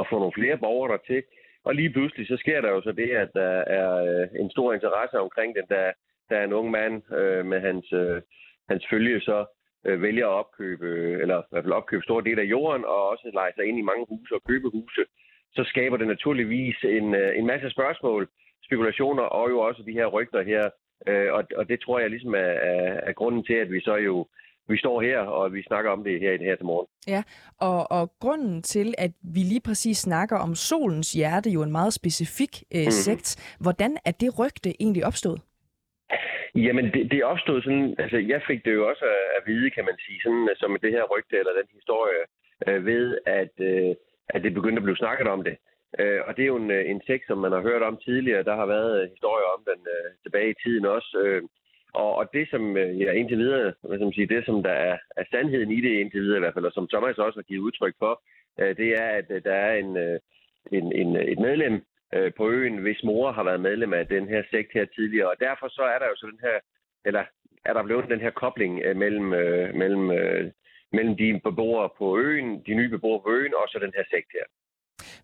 [0.00, 1.22] at få nogle flere borgere der til.
[1.64, 4.72] Og lige pludselig så sker der jo så det, at der er øh, en stor
[4.72, 5.92] interesse omkring den, der,
[6.28, 8.22] der er en ung mand øh, med hans, øh,
[8.68, 9.46] hans følge så
[9.86, 13.08] øh, vælger at opkøbe, øh, eller i hvert fald opkøbe store dele af jorden, og
[13.08, 15.04] også lege sig ind i mange huse og købe huse
[15.52, 18.28] så skaber det naturligvis en, øh, en masse spørgsmål,
[18.64, 20.70] spekulationer og jo også de her rygter her.
[21.06, 23.94] Øh, og, og det tror jeg ligesom er, er, er grunden til, at vi så
[23.94, 24.26] jo
[24.68, 26.86] vi står her, og vi snakker om det her, her til morgen.
[27.06, 27.22] Ja,
[27.60, 31.92] og, og grunden til, at vi lige præcis snakker om solens hjerte, jo en meget
[31.92, 32.90] specifik øh, mm.
[32.90, 33.56] sekt.
[33.60, 35.40] Hvordan er det rygte egentlig opstået?
[36.54, 39.84] Jamen, det, det opstod sådan, altså jeg fik det jo også at, at vide, kan
[39.84, 42.22] man sige, sådan som det her rygte eller den historie,
[42.66, 43.94] øh, ved at øh,
[44.34, 45.56] at det begyndte at blive snakket om det.
[46.00, 48.44] Øh, og det er jo en, øh, en tekst, som man har hørt om tidligere.
[48.44, 51.10] Der har været øh, historier om den øh, tilbage i tiden også.
[51.24, 51.42] Øh,
[51.94, 54.76] og, og det, som øh, ja, indtil videre, hvad skal man sige, det, som der
[54.88, 57.48] er, er sandheden i det indtil videre i hvert fald, og som Thomas også har
[57.48, 58.22] givet udtryk for,
[58.60, 60.18] øh, det er, at øh, der er en, øh,
[60.72, 61.82] en, en, et medlem
[62.14, 65.30] øh, på øen, hvis mor har været medlem af den her sekt her tidligere.
[65.30, 66.58] Og derfor så er der jo så den her,
[67.04, 67.24] eller
[67.64, 70.50] er der blevet den her kobling øh, mellem, øh, mellem øh,
[70.92, 74.30] mellem de beboere på øen, de nye beboere på øen, og så den her sekt
[74.32, 74.46] her.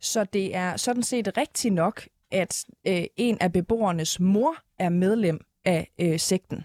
[0.01, 2.01] Så det er sådan set rigtigt nok,
[2.33, 6.65] at øh, en af beboernes mor er medlem af øh, sekten.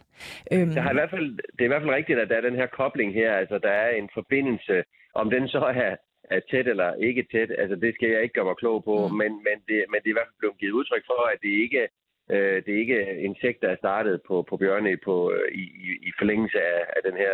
[0.52, 0.70] Øhm.
[0.70, 2.56] Det, har i hvert fald, det er i hvert fald rigtigt, at der er den
[2.56, 4.84] her kobling her, altså der er en forbindelse,
[5.14, 8.46] om den så er, er tæt eller ikke tæt, altså det skal jeg ikke gøre
[8.46, 9.16] mig klog på, mm.
[9.16, 11.54] men, men, det, men det er i hvert fald blevet givet udtryk for, at det
[11.66, 11.88] ikke
[12.34, 15.64] øh, det er ikke en sekt, der er startet på, på Bjørne på, øh, i,
[16.08, 17.34] i forlængelse af, af den her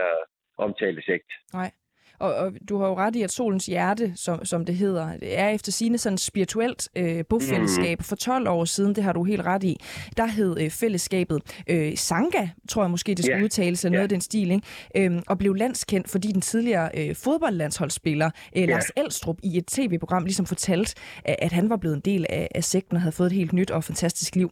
[0.58, 1.32] omtalte sekt.
[1.54, 1.72] Nej.
[2.20, 5.40] Og, og du har jo ret i, at solens hjerte, som, som det hedder, det
[5.40, 8.00] er efter sine sådan spirituelt øh, bofællesskab.
[8.00, 8.04] Mm.
[8.04, 9.78] For 12 år siden, det har du helt ret i,
[10.18, 13.44] der hed øh, fællesskabet øh, Sanga, tror jeg måske, det skulle yeah.
[13.44, 13.98] udtales, eller yeah.
[13.98, 14.68] noget af den stil, ikke?
[14.96, 18.70] Øhm, og blev landskendt, fordi den tidligere øh, fodboldlandsholdsspiller øh, yeah.
[18.70, 20.96] Lars Elstrup i et tv-program ligesom fortalte,
[21.26, 23.72] at han var blevet en del af, af sekten og havde fået et helt nyt
[23.72, 24.50] og fantastisk liv.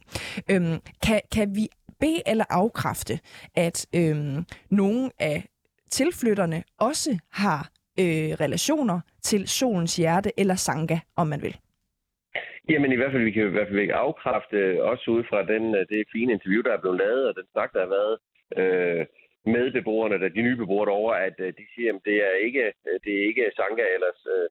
[0.50, 1.68] Øhm, kan, kan vi
[2.00, 3.18] bede eller afkræfte,
[3.54, 5.44] at øhm, nogle af
[5.90, 7.70] tilflytterne også har
[8.00, 11.56] øh, relationer til solens hjerte eller sanga, om man vil.
[12.68, 15.40] Jamen i hvert fald, vi kan i hvert fald ikke afkræfte, øh, også ud fra
[15.52, 18.16] den, øh, det fine interview, der er blevet lavet, og den snak, der har været
[18.60, 19.06] øh,
[19.54, 22.64] med beboerne, der, de nye beboere derovre, at øh, de siger, at det er ikke,
[22.88, 24.46] øh, det er ikke Sanga ellers, øh,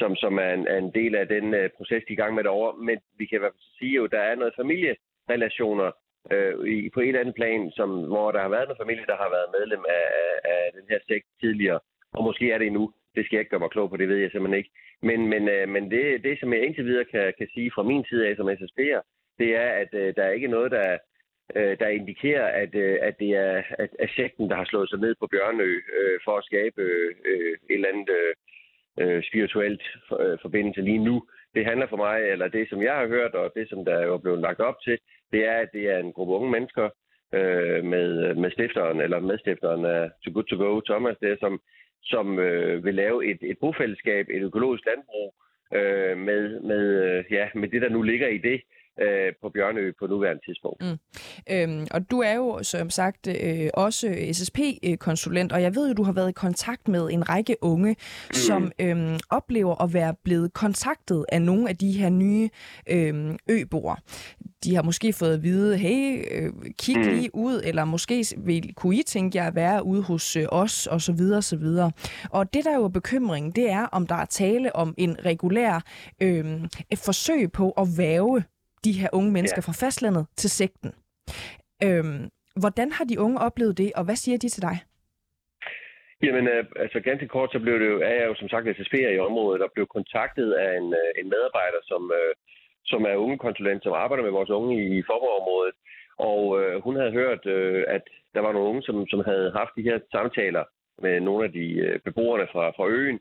[0.00, 2.34] som, som er, en, er en del af den øh, proces, de er i gang
[2.34, 2.72] med derovre.
[2.88, 5.88] Men vi kan i hvert fald sige, at der er noget familierelationer
[6.32, 9.16] øh, i, på et eller andet plan, som, hvor der har været en familie, der
[9.22, 10.06] har været medlem af,
[10.54, 11.80] af den her sekt tidligere,
[12.16, 12.92] og måske er det endnu.
[13.14, 14.70] Det skal jeg ikke gøre mig klog på, det ved jeg simpelthen ikke.
[15.02, 18.04] Men, men, øh, men det, det, som jeg indtil videre kan, kan sige fra min
[18.04, 19.02] side af som SSB'er,
[19.38, 20.98] det er, at øh, der er ikke noget, der,
[21.56, 24.98] øh, der indikerer, at, øh, at det er at, at sekten, der har slået sig
[24.98, 28.34] ned på Bjørnø øh, for at skabe øh, et eller andet øh,
[29.00, 31.22] øh spirituelt for, øh, forbindelse lige nu.
[31.54, 34.18] Det handler for mig, eller det som jeg har hørt, og det som der er
[34.18, 34.98] blevet lagt op til,
[35.32, 36.88] det er, at det er en gruppe unge mennesker
[37.34, 41.60] øh, med, med stifteren, eller medstifteren af Too Good To Go, Thomas, det er, som,
[42.02, 45.34] som øh, vil lave et, et bofællesskab, et økologisk landbrug,
[45.74, 48.60] øh, med, med, øh, ja, med det, der nu ligger i det
[49.00, 50.84] øh, på Bjørnø på nuværende tidspunkt.
[50.84, 50.98] Mm.
[51.54, 56.02] Øhm, og du er jo som sagt øh, også SSP-konsulent, og jeg ved jo, du
[56.02, 58.34] har været i kontakt med en række unge, mm.
[58.34, 62.48] som øh, oplever at være blevet kontaktet af nogle af de her nye
[62.90, 63.96] øh, øboere.
[64.64, 67.02] De har måske fået at vide, hey, øh, kig mm.
[67.02, 70.86] lige ud, eller måske vil, kunne I tænke jer at være ude hos øh, os,
[70.86, 71.92] og så videre, og så videre.
[72.30, 75.80] Og det, der er jo bekymringen, det er, om der er tale om en regulær
[76.22, 76.44] øh,
[76.96, 78.42] forsøg på at væve
[78.84, 79.66] de her unge mennesker ja.
[79.66, 80.90] fra fastlandet til sekten.
[81.86, 82.22] Øhm,
[82.62, 84.76] hvordan har de unge oplevet det, og hvad siger de til dig?
[86.22, 89.12] Jamen, øh, altså ganske kort, så blev det jo, er jeg jo som sagt SSP'er
[89.14, 92.32] i området, og blev kontaktet af en, øh, en medarbejder, som, øh,
[92.90, 95.74] som er ungekonsulent, som arbejder med vores unge i Forborg-området.
[96.30, 98.04] Og øh, hun havde hørt, øh, at
[98.34, 100.64] der var nogle unge, som, som havde haft de her samtaler
[101.04, 103.20] med nogle af de øh, beboerne fra, fra øen,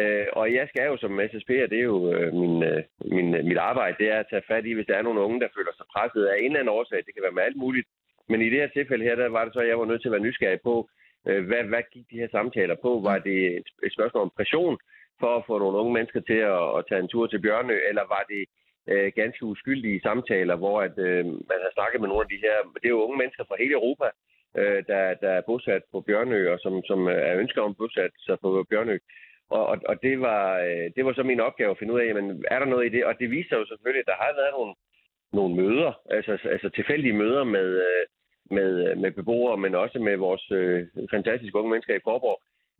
[0.00, 2.82] Øh, og jeg skal jo som SSP, og det er jo øh, min, øh,
[3.16, 5.40] min, øh, mit arbejde, det er at tage fat i, hvis der er nogle unge,
[5.40, 6.98] der føler sig presset af en eller anden årsag.
[7.06, 7.86] Det kan være med alt muligt.
[8.28, 10.08] Men i det her tilfælde her, der var det så, at jeg var nødt til
[10.08, 10.88] at være nysgerrig på,
[11.28, 12.90] øh, hvad, hvad gik de her samtaler på?
[13.08, 14.78] Var det et, et spørgsmål om pression
[15.20, 18.04] for at få nogle unge mennesker til at, at tage en tur til Bjørnø, eller
[18.14, 18.42] var det
[18.92, 22.56] øh, ganske uskyldige samtaler, hvor at, øh, man har snakket med nogle af de her,
[22.80, 24.08] det er jo unge mennesker fra hele Europa,
[24.60, 28.36] øh, der, der er bosat på Bjørnø, og som, som er ønsker om bosat sig
[28.40, 28.98] på Bjørnø.
[29.56, 32.06] Og, og, og det, var, øh, det var så min opgave at finde ud af,
[32.06, 33.04] jamen, er der noget i det?
[33.04, 34.74] Og det viser jo selvfølgelig, at der har været nogle,
[35.32, 38.04] nogle møder, altså, altså tilfældige møder med, øh,
[38.56, 42.38] med, øh, med beboere, men også med vores øh, fantastiske unge mennesker i Forborg.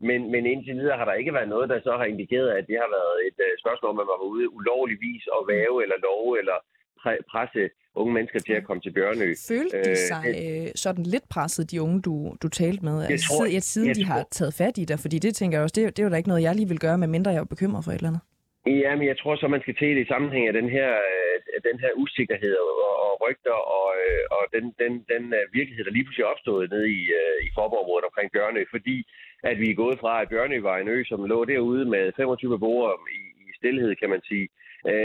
[0.09, 2.77] Men, men indtil videre har der ikke været noget, der så har indikeret, at det
[2.83, 6.39] har været et øh, spørgsmål om, at man var ude ulovligvis og væve eller love
[6.41, 6.59] eller
[7.33, 9.29] presse unge mennesker til at komme til Bjørnø.
[9.49, 12.97] Følte de øh, sig øh, sådan lidt presset, de unge, du, du talte med?
[13.01, 14.13] Jeg altså, tror, siden, siden jeg de tror.
[14.13, 14.99] har taget fat i dig?
[15.05, 16.85] Fordi det tænker jeg også, det, det er jo da ikke noget, jeg lige vil
[16.87, 18.23] gøre, medmindre jeg er bekymret for et eller andet.
[18.83, 21.61] Ja, men jeg tror så, man skal til det i sammenhæng af den her, øh,
[21.69, 25.25] den her usikkerhed og, og rygter og, øh, og den, den, den
[25.59, 27.03] virkelighed, der lige pludselig er opstået nede i,
[27.47, 28.97] i Forborg-området omkring Bjørnø, fordi
[29.51, 32.51] at vi er gået fra, at Bjørnø var en ø, som lå derude med 25
[32.55, 34.49] beboere i, i stillhed, kan man sige,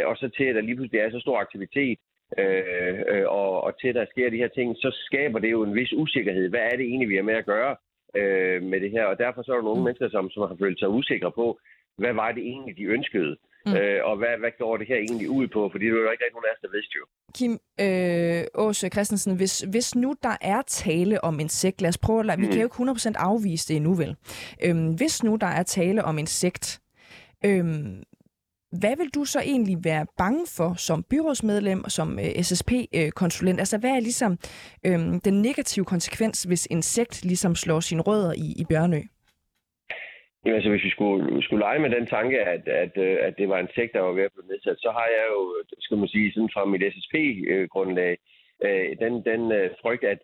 [0.10, 1.98] og så til, at der lige pludselig er så stor aktivitet,
[2.38, 5.76] øh, øh, og, og til der sker de her ting, så skaber det jo en
[5.76, 6.50] vis usikkerhed.
[6.50, 7.76] Hvad er det egentlig, vi har med at gøre
[8.16, 9.06] øh, med det her?
[9.06, 9.86] Og derfor så er der nogle mm.
[9.86, 11.60] mennesker, som, som har følt sig usikre på,
[11.98, 13.38] hvad var det egentlig, de ønskede?
[13.66, 13.76] Mm.
[13.76, 15.70] Øh, og hvad, hvad går det her egentlig ud på?
[15.72, 17.06] Fordi det er jo ikke nogen af os, der vidste jo.
[17.38, 17.54] Kim
[17.86, 22.20] øh, Åse Christensen, hvis, hvis nu der er tale om en sekt, lad os prøve
[22.20, 22.44] at lade, mm.
[22.44, 24.16] vi kan jo ikke 100% afvise det endnu vel.
[24.66, 26.80] Øh, hvis nu der er tale om en sekt,
[27.46, 27.66] øh,
[28.82, 33.58] hvad vil du så egentlig være bange for som byrådsmedlem og som øh, SSP-konsulent?
[33.58, 34.32] Øh, altså, hvad er ligesom
[34.88, 39.02] øh, den negative konsekvens, hvis en sekt ligesom slår sine rødder i, i Bjørnø?
[40.44, 43.50] Jamen, altså, hvis vi skulle, skulle lege med den tanke, at, at, øh, at det
[43.50, 45.42] var en sekt, der var ved at blive nedsat, så har jeg jo,
[45.80, 48.18] skal man sige, sådan fra mit SSP-grundlag,
[48.66, 49.42] øh, den, den
[49.82, 50.20] frygt, at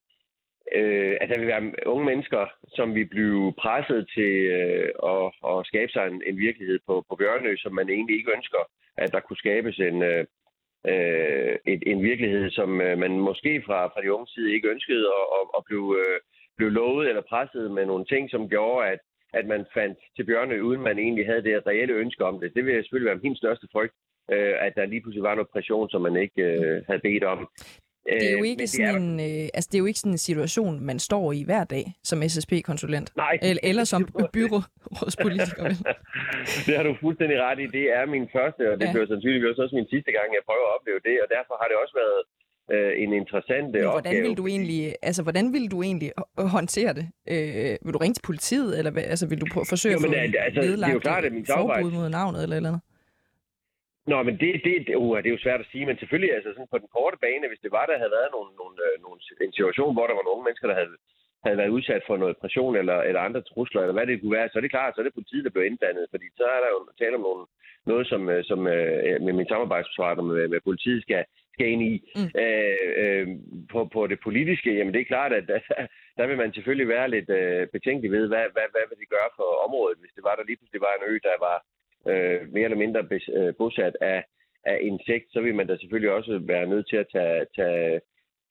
[0.76, 5.66] øh, at der vil være unge mennesker, som vil blive presset til øh, at, at
[5.66, 8.64] skabe sig en, en virkelighed på, på Bjørnø, som man egentlig ikke ønsker,
[8.98, 10.26] at der kunne skabes en, øh,
[10.92, 15.06] øh et, en virkelighed, som øh, man måske fra, fra de unge side ikke ønskede
[15.20, 16.20] at, at, at blive, øh,
[16.58, 19.00] blive lovet eller presset med nogle ting, som gjorde, at,
[19.34, 22.54] at man fandt til Bjørnø, uden man egentlig havde det reelle ønske om det.
[22.56, 23.96] Det vil selvfølgelig være min største frygt,
[24.32, 27.50] øh, at der lige pludselig var noget pression, som man ikke øh, havde bedt om.
[28.10, 30.74] Det er jo ikke sådan en, øh, altså det er jo ikke sådan en situation,
[30.90, 33.08] man står i hver dag som SSP-konsulent.
[33.16, 33.40] Nej.
[33.42, 34.02] Eller, eller som
[34.36, 35.64] byrådspolitiker.
[36.68, 37.66] det har du fuldstændig ret i.
[37.78, 38.92] Det er min første, og det ja.
[38.94, 41.78] bliver sandsynligvis også min sidste gang, jeg prøver at opleve det, og derfor har det
[41.84, 42.22] også været
[42.74, 44.22] øh, en interessant Men hvordan opgave.
[44.28, 46.12] Vil du egentlig, altså, hvordan vil du egentlig
[46.58, 47.06] håndtere det?
[47.34, 50.30] Øh, vil du ringe til politiet, eller altså, vil du prøve, forsøge jo, men, at
[50.32, 52.84] få altså, det er jo klart, at min forbud mod navnet eller eller andet?
[54.12, 56.50] Nå, men det, det, det, uh, det er jo svært at sige, men selvfølgelig altså
[56.52, 59.18] sådan på den korte bane, hvis det var, der havde været nogle, nogle, øh, nogle,
[59.46, 60.96] en situation, hvor der var nogle mennesker, der havde,
[61.46, 64.50] havde været udsat for noget pression eller, eller andre trusler, eller hvad det kunne være,
[64.50, 66.70] så er det klart, så er det politiet, der bliver indblandet, fordi så er der
[66.76, 67.44] jo tale om nogle,
[67.92, 71.24] noget, som, øh, som øh, med min samarbejdspartner med, med politiet skal,
[71.54, 71.94] skal ind i.
[72.18, 72.30] Mm.
[72.44, 73.28] Øh, øh,
[73.72, 75.60] på, på det politiske, jamen det er klart, at der,
[76.18, 79.30] der vil man selvfølgelig være lidt øh, betænkelig ved, hvad, hvad, hvad vil det gøre
[79.40, 81.58] for området, hvis det var der lige pludselig var en ø, der var
[82.12, 84.24] øh, mere eller mindre øh, bosat af,
[84.66, 88.02] af insekt, så vil man da selvfølgelig også være nødt til at tage, tage,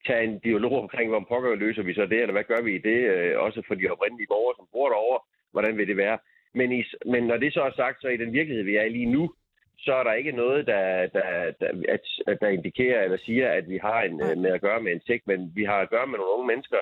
[0.07, 2.85] tage en dialog omkring, hvor pokker løser vi så det, eller hvad gør vi i
[2.89, 5.21] det, øh, også for de oprindelige borgere, som bor derovre,
[5.53, 6.19] hvordan vil det være.
[6.55, 9.13] Men, i, men når det så er sagt, så i den virkelighed, vi er lige
[9.17, 9.33] nu,
[9.79, 13.79] så er der ikke noget, der, der, der, at, der indikerer eller siger, at vi
[13.83, 16.47] har en, med at gøre med insekt, men vi har at gøre med nogle unge
[16.47, 16.79] mennesker,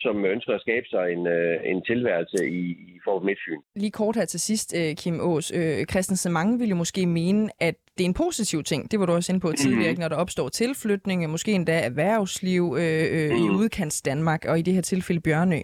[0.00, 3.60] som ønsker at skabe sig en, øh, en tilværelse i, i Fort Midtfyn.
[3.76, 5.52] Lige kort her til sidst, øh, Kim Aas.
[5.54, 8.90] Øh, Christensen, mange vil jo måske mene, at det er en positiv ting.
[8.90, 10.00] Det var du også inde på tidligere, mm.
[10.00, 13.36] når der opstår tilflytning, måske endda erhvervsliv øh, øh, mm.
[13.36, 15.60] i udkants Danmark, og i det her tilfælde Bjørnø.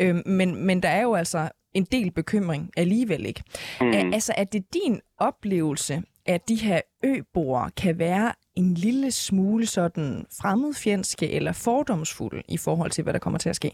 [0.00, 3.42] Øh, men, men der er jo altså en del bekymring alligevel ikke.
[3.80, 4.12] Mm.
[4.16, 10.26] Altså, er det din oplevelse, at de her øboere kan være en lille smule sådan
[10.42, 13.70] fremmedfjendske eller fordomsfulde i forhold til, hvad der kommer til at ske?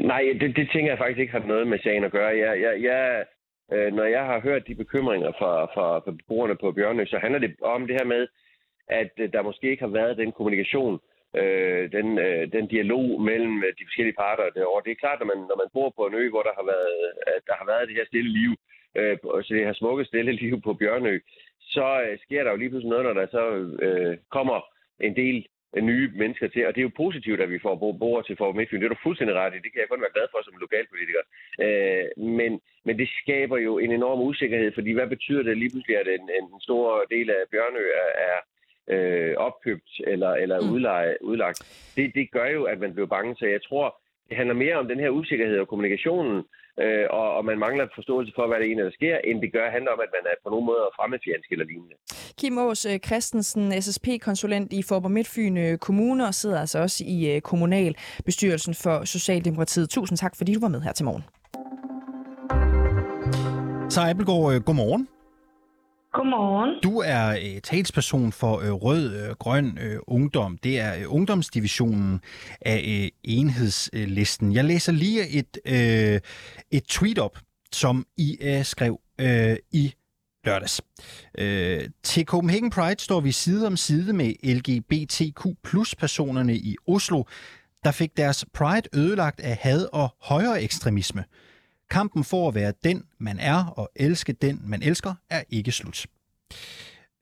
[0.00, 2.38] Nej, det, det tænker jeg faktisk ikke har noget med sagen at gøre.
[2.38, 3.24] Jeg, jeg, jeg,
[3.72, 7.38] øh, når jeg har hørt de bekymringer fra, fra, fra beboerne på Bjørnø, så handler
[7.38, 8.26] det om det her med,
[8.88, 11.00] at øh, der måske ikke har været den kommunikation,
[11.40, 14.82] øh, den, øh, den dialog mellem øh, de forskellige parter derovre.
[14.84, 16.96] Det er klart, når man, når man bor på en ø, hvor der har været,
[17.26, 18.52] øh, der har været det her stille liv,
[18.98, 19.16] øh,
[19.46, 21.14] så det her smukke stille liv på Bjørnø,
[21.74, 23.44] så øh, sker der jo lige pludselig noget, når der så
[23.86, 24.58] øh, kommer
[25.00, 25.46] en del
[25.78, 26.66] nye mennesker til.
[26.66, 28.80] Og det er jo positivt, at vi får borgere til for Midtfyn.
[28.80, 29.64] Det er du fuldstændig ret i.
[29.64, 31.24] Det kan jeg kun være glad for som lokalpolitiker.
[31.64, 32.04] Øh,
[32.38, 32.52] men,
[32.86, 36.24] men det skaber jo en enorm usikkerhed, fordi hvad betyder det lige pludselig, at en,
[36.40, 38.36] en stor del af Bjørnø er, er
[38.94, 40.72] øh, opkøbt eller, eller mm.
[40.72, 41.58] udleje, udlagt?
[41.96, 43.36] Det, det gør jo, at man bliver bange.
[43.36, 43.86] Så jeg tror,
[44.28, 46.36] det handler mere om den her usikkerhed og kommunikationen,
[46.82, 49.70] øh, og, og man mangler forståelse for, hvad det egentlig der sker, end det gør
[49.70, 51.96] handler om, at man er på nogen måde fremmedfjendsk eller lignende.
[52.40, 57.34] Kim Aas øh, Christensen, SSP-konsulent i Forborg Midtfyn øh, Kommune, og sidder altså også i
[57.34, 59.90] øh, kommunalbestyrelsen for Socialdemokratiet.
[59.90, 61.24] Tusind tak, fordi du var med her til morgen.
[63.90, 65.08] Så Appelgaard, godmorgen.
[66.12, 66.80] Godmorgen.
[66.82, 70.58] Du er øh, talsperson for øh, Rød-Grøn øh, øh, Ungdom.
[70.58, 72.20] Det er øh, ungdomsdivisionen
[72.60, 74.52] af øh, enhedslisten.
[74.52, 76.20] Jeg læser lige et, øh,
[76.70, 77.38] et tweet op,
[77.72, 79.94] som I øh, skrev øh, i
[80.44, 80.80] lørdags.
[81.38, 87.22] Øh, til Copenhagen Pride står vi side om side med LGBTQ plus personerne i Oslo,
[87.84, 91.24] der fik deres pride ødelagt af had og højere ekstremisme.
[91.90, 96.06] Kampen for at være den, man er, og elske den, man elsker, er ikke slut.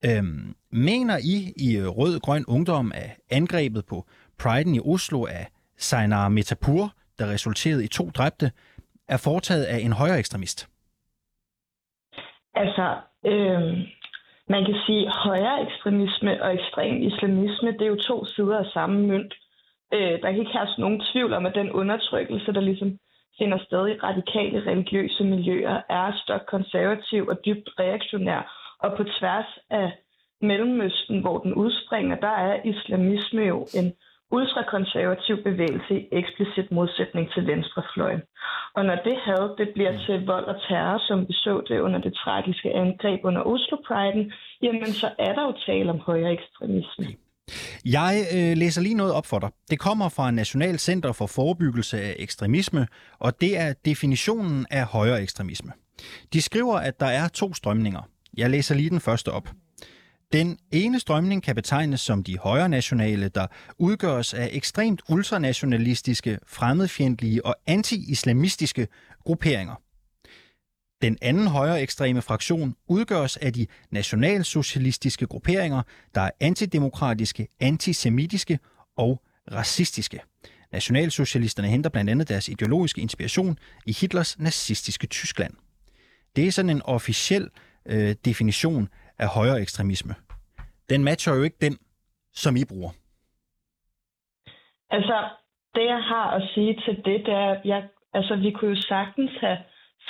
[0.04, 4.04] Øhm, mener I i øh, Rød-Grøn Ungdom, at angrebet på
[4.38, 5.46] Priden i Oslo af
[5.76, 8.50] Seinar Metapur, der resulterede i to dræbte,
[9.08, 10.68] er foretaget af en højere ekstremist?
[12.54, 12.96] Altså,
[13.26, 13.62] øh,
[14.48, 19.06] man kan sige, højere ekstremisme og ekstrem islamisme, det er jo to sider af samme
[19.06, 19.34] mønt.
[19.94, 22.98] Øh, der kan ikke herske nogen tvivl om, at den undertrykkelse, der ligesom
[23.38, 28.42] finder sted i radikale religiøse miljøer, er stok konservativ og dybt reaktionær.
[28.78, 29.92] Og på tværs af
[30.40, 33.92] Mellemøsten, hvor den udspringer, der er islamisme jo en
[34.30, 38.22] ultrakonservativ bevægelse i eksplicit modsætning til venstrefløjen.
[38.74, 42.00] Og når det had det bliver til vold og terror, som vi så det under
[42.00, 44.32] det tragiske angreb under Oslo Priden,
[44.62, 47.06] jamen så er der jo tale om højere ekstremisme.
[47.84, 49.50] Jeg øh, læser lige noget op for dig.
[49.70, 52.86] Det kommer fra National Center for Forebyggelse af Ekstremisme,
[53.18, 55.72] og det er definitionen af højere ekstremisme.
[56.32, 58.08] De skriver, at der er to strømninger.
[58.36, 59.50] Jeg læser lige den første op.
[60.32, 63.46] Den ene strømning kan betegnes som de højre nationale, der
[63.78, 68.86] udgøres af ekstremt ultranationalistiske, fremmedfjendtlige og anti-islamistiske
[69.24, 69.74] grupperinger.
[71.02, 75.82] Den anden højre ekstreme fraktion udgøres af de nationalsocialistiske grupperinger,
[76.14, 78.58] der er antidemokratiske, antisemitiske
[78.96, 79.22] og
[79.52, 80.20] racistiske.
[80.72, 85.54] Nationalsocialisterne henter blandt andet deres ideologiske inspiration i Hitlers nazistiske Tyskland.
[86.36, 87.50] Det er sådan en officiel
[87.86, 88.88] øh, definition
[89.18, 90.14] af højre ekstremisme.
[90.90, 91.78] Den matcher jo ikke den,
[92.32, 92.90] som I bruger.
[94.90, 95.28] Altså,
[95.74, 98.82] det jeg har at sige til det, det er, at jeg, altså, vi kunne jo
[98.82, 99.58] sagtens have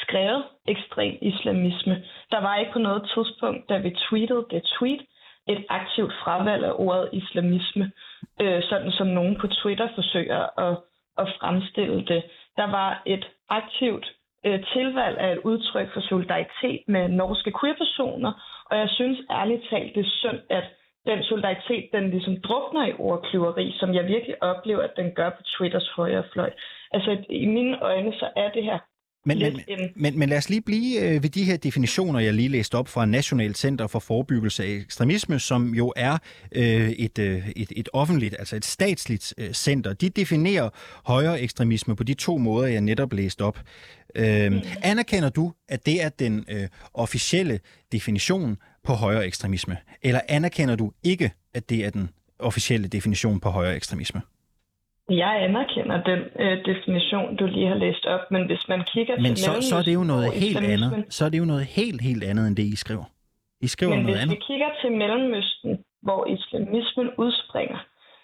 [0.02, 2.04] skrevet ekstrem islamisme.
[2.30, 5.02] Der var ikke på noget tidspunkt, da vi tweetede det tweet,
[5.48, 7.92] et aktivt fravalg af ordet islamisme,
[8.40, 10.76] øh, sådan som nogen på Twitter forsøger at,
[11.18, 12.22] at fremstille det.
[12.56, 14.06] Der var et aktivt
[14.46, 18.32] øh, tilvalg af et udtryk for solidaritet med norske queer-personer,
[18.70, 20.64] og jeg synes ærligt talt, det er synd, at
[21.06, 25.42] den solidaritet, den ligesom drukner i ordklyveri, som jeg virkelig oplever, at den gør på
[25.42, 26.50] Twitters højre fløj.
[26.92, 28.78] Altså i mine øjne, så er det her
[29.28, 32.48] men, men, men, men lad os lige blive øh, ved de her definitioner, jeg lige
[32.48, 36.18] læste op fra Nationalt Center for Forebyggelse af Ekstremisme, som jo er
[36.52, 39.92] øh, et, øh, et, et offentligt, altså et statsligt øh, center.
[39.92, 40.70] De definerer
[41.04, 43.60] højere ekstremisme på de to måder, jeg netop læste op.
[44.14, 44.60] Øh, mm.
[44.82, 47.60] Anerkender du, at det er den øh, officielle
[47.92, 49.76] definition på højere ekstremisme?
[50.02, 52.08] Eller anerkender du ikke, at det er den
[52.38, 54.20] officielle definition på højere ekstremisme?
[55.08, 59.34] Jeg anerkender den øh, definition, du lige har læst op, men hvis man kigger men
[59.34, 61.04] til så, så er det jo noget helt andet.
[61.08, 63.04] Så er det jo noget helt, helt andet, end det, I skriver.
[63.60, 64.36] I skriver men noget hvis andet.
[64.36, 67.78] vi kigger til Mellemøsten, hvor islamismen udspringer,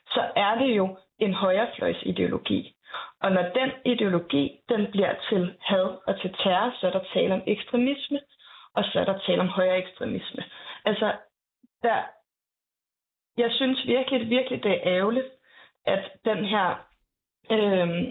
[0.07, 2.74] så er det jo en højrefløjsideologi.
[3.22, 7.35] Og når den ideologi, den bliver til had og til terror, så er der tale
[7.35, 8.20] om ekstremisme,
[8.74, 10.43] og så er der tale om højere ekstremisme.
[10.85, 11.12] Altså,
[11.82, 11.99] der,
[13.37, 15.30] jeg synes virkelig, virkelig, det er ærgerligt,
[15.87, 16.68] at den her,
[17.51, 18.07] øhm,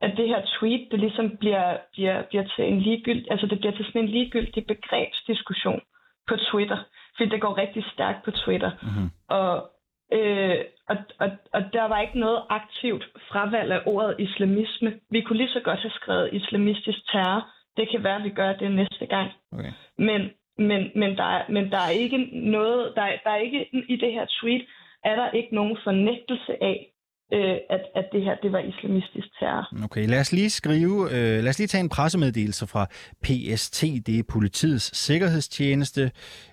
[0.00, 3.72] at det her tweet, det ligesom bliver, bliver, bliver til en ligegyld, altså det bliver
[3.72, 5.80] til sådan en ligegyldig begrebsdiskussion
[6.28, 6.78] på Twitter,
[7.16, 8.70] fordi det går rigtig stærkt på Twitter.
[8.82, 9.10] Mm-hmm.
[9.28, 9.70] Og,
[10.12, 15.00] øh, og, og, og der var ikke noget aktivt fravalg af ordet islamisme.
[15.10, 17.48] Vi kunne lige så godt have skrevet islamistisk terror.
[17.76, 19.30] Det kan være, at vi gør det næste gang.
[19.52, 19.72] Okay.
[19.98, 23.66] Men, men, men, der er, men der er ikke noget, der er, der er ikke
[23.88, 24.66] i det her tweet,
[25.04, 26.86] er der ikke nogen fornægtelse af,
[27.32, 29.84] øh, at, at det her det var islamistisk terror.
[29.84, 32.86] Okay, lad os lige skrive, øh, lad os lige tage en pressemeddelelse fra
[33.22, 36.10] PST, det er politiets sikkerhedstjeneste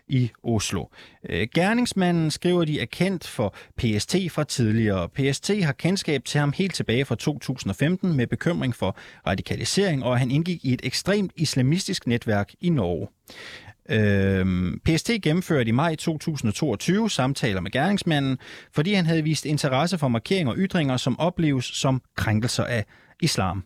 [0.08, 0.86] i Oslo.
[1.30, 5.10] Øh, gerningsmanden skriver, de er kendt for PST fra tidligere.
[5.10, 8.98] PST har kendskab til ham helt tilbage fra 2015 med bekymring for
[9.28, 13.08] radikalisering, og han indgik i et ekstremt islamistisk netværk i Norge.
[13.90, 18.38] Øhm, PST gennemførte i maj 2022 samtaler med gerningsmanden,
[18.76, 22.86] fordi han havde vist interesse for markeringer og ytringer, som opleves som krænkelser af
[23.22, 23.64] islam.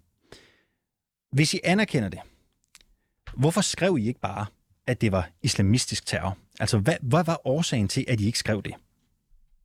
[1.31, 2.19] Hvis I anerkender det,
[3.37, 4.45] hvorfor skrev I ikke bare,
[4.87, 6.37] at det var islamistisk terror?
[6.59, 8.75] Altså, hvad, hvad var årsagen til, at I ikke skrev det?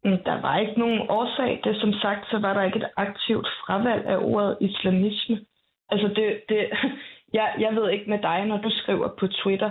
[0.04, 1.60] Mm, der var ikke nogen årsag.
[1.64, 5.36] Det som sagt, så var der ikke et aktivt fravalg af ordet islamisme.
[5.90, 6.60] Altså, det, det,
[7.38, 9.70] jeg, jeg ved ikke med dig, når du skriver på Twitter,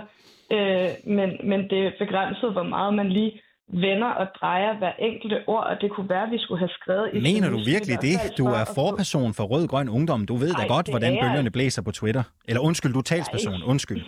[0.52, 5.42] Øh, men, men det er begrænset, hvor meget man lige vender og drejer hver enkelte
[5.46, 7.10] ord, og det kunne være, at vi skulle have skrevet...
[7.12, 8.38] I Mener du virkelig det?
[8.38, 10.26] Du er forperson for Rød Grøn Ungdom.
[10.26, 12.22] Du ved Ej, da godt, hvordan bølgerne blæser på Twitter.
[12.48, 13.62] Eller undskyld, du er talsperson.
[13.62, 14.02] Undskyld.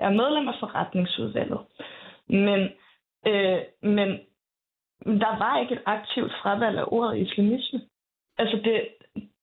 [0.00, 1.58] Jeg er medlem af forretningsudvalget.
[2.28, 2.60] Men,
[3.26, 4.08] øh, men
[5.22, 7.80] der var ikke et aktivt fravalg af ordet islamisme.
[8.38, 8.88] Altså, det,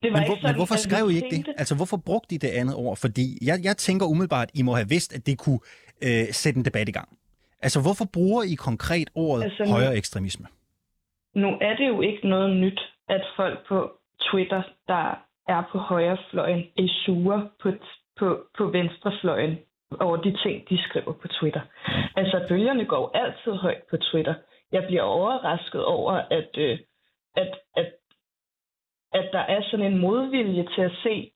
[0.01, 1.41] det var men, hvor, ikke sådan, men hvorfor skrev I ikke det?
[1.61, 2.97] Altså, hvorfor brugte I det andet ord?
[3.05, 5.61] Fordi jeg, jeg tænker umiddelbart, I må have vidst, at det kunne
[6.07, 7.09] øh, sætte en debat i gang.
[7.65, 10.45] Altså, hvorfor bruger I konkret ordet altså, højere ekstremisme?
[11.35, 13.77] Nu er det jo ikke noget nyt, at folk på
[14.27, 15.05] Twitter, der
[15.47, 17.71] er på højrefløjen, er sure på,
[18.19, 19.57] på, på venstrefløjen
[19.99, 21.61] over de ting, de skriver på Twitter.
[22.15, 24.35] Altså, bølgerne går altid højt på Twitter.
[24.71, 26.79] Jeg bliver overrasket over, at, øh,
[27.35, 27.93] at, at,
[29.13, 31.31] at der er sådan en modvilje til at se,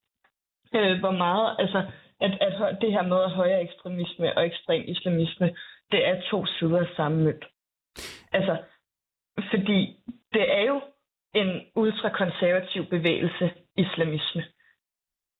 [0.75, 1.79] øh, hvor meget, altså,
[2.21, 5.55] at, at det her med at højere ekstremisme og ekstrem islamisme,
[5.91, 7.45] det er to sider af samme mønt.
[8.31, 8.57] Altså,
[9.51, 9.79] fordi
[10.33, 10.81] det er jo
[11.33, 14.43] en ultrakonservativ bevægelse, islamisme.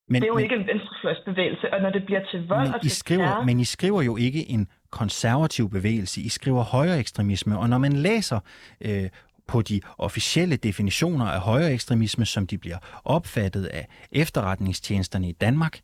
[0.10, 2.74] Men, det er jo men, ikke en venstrefløjsbevægelse, og når det bliver til vold men
[2.74, 3.44] og til I skriver, terror...
[3.44, 7.94] Men I skriver jo ikke en konservativ bevægelse, I skriver højere ekstremisme, og når man
[7.94, 8.40] læser
[8.82, 9.10] øh,
[9.48, 15.80] på de officielle definitioner af højere ekstremisme, som de bliver opfattet af efterretningstjenesterne i Danmark,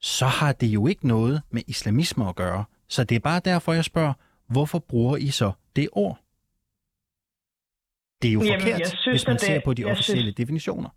[0.00, 2.64] så har det jo ikke noget med islamisme at gøre.
[2.88, 4.12] Så det er bare derfor, jeg spørger,
[4.48, 6.18] hvorfor bruger I så det ord?
[8.22, 10.90] Det er jo Jamen, forkert, synes, hvis man det, ser på de officielle synes, definitioner.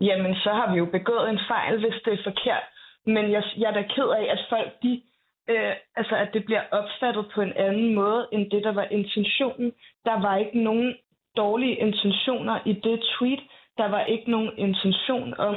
[0.00, 2.64] Jamen, så har vi jo begået en fejl, hvis det er forkert.
[3.06, 5.02] Men jeg, jeg er da ked af, at folk, de,
[5.50, 9.72] øh, altså at det bliver opfattet på en anden måde, end det, der var intentionen.
[10.04, 10.94] Der var ikke nogen
[11.36, 13.40] dårlige intentioner i det tweet.
[13.78, 15.56] Der var ikke nogen intention om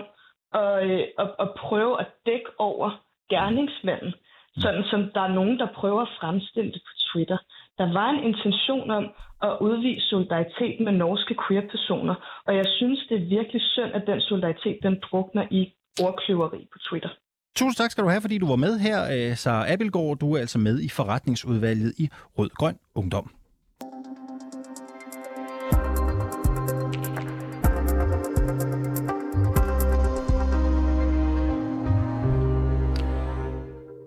[0.53, 2.89] og, øh, og, og prøve at dække over
[3.29, 4.13] gerningsmanden,
[4.57, 7.37] sådan som der er nogen, der prøver at fremstille det på Twitter.
[7.77, 9.05] Der var en intention om
[9.41, 12.15] at udvise solidaritet med norske queer-personer,
[12.47, 15.73] og jeg synes, det er virkelig synd, at den solidaritet, den drukner i
[16.03, 17.09] ordkløveri på Twitter.
[17.55, 20.17] Tusind tak skal du have, fordi du var med her, øh, Sara Abelgaard.
[20.17, 23.31] Du er altså med i forretningsudvalget i Rød Grøn Ungdom.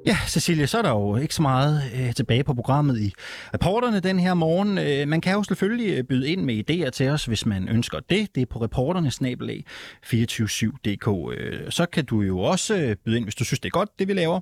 [0.09, 3.12] Ja, Cecilie, så er der jo ikke så meget øh, tilbage på programmet i
[3.54, 4.78] reporterne den her morgen.
[4.78, 8.00] Øh, man kan jo selvfølgelig øh, byde ind med idéer til os, hvis man ønsker
[8.00, 8.34] det.
[8.34, 11.38] Det er på reporternesnabelag247.dk.
[11.38, 13.98] Øh, så kan du jo også øh, byde ind, hvis du synes, det er godt,
[13.98, 14.40] det vi laver.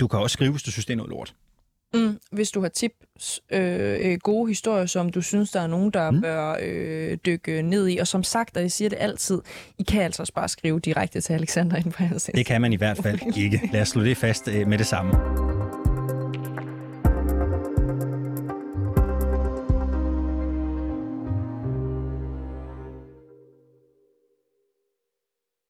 [0.00, 1.34] Du kan også skrive, hvis du synes, det er noget lort.
[1.94, 5.90] Mm, hvis du har tips, øh, øh, gode historier, som du synes, der er nogen,
[5.90, 6.20] der mm.
[6.20, 7.98] bør øh, dykke ned i.
[7.98, 9.40] Og som sagt, og jeg siger det altid,
[9.78, 12.72] I kan altså også bare skrive direkte til Alexander ind på hans Det kan man
[12.72, 13.70] i hvert fald ikke.
[13.72, 15.12] Lad os slå det fast øh, med det samme.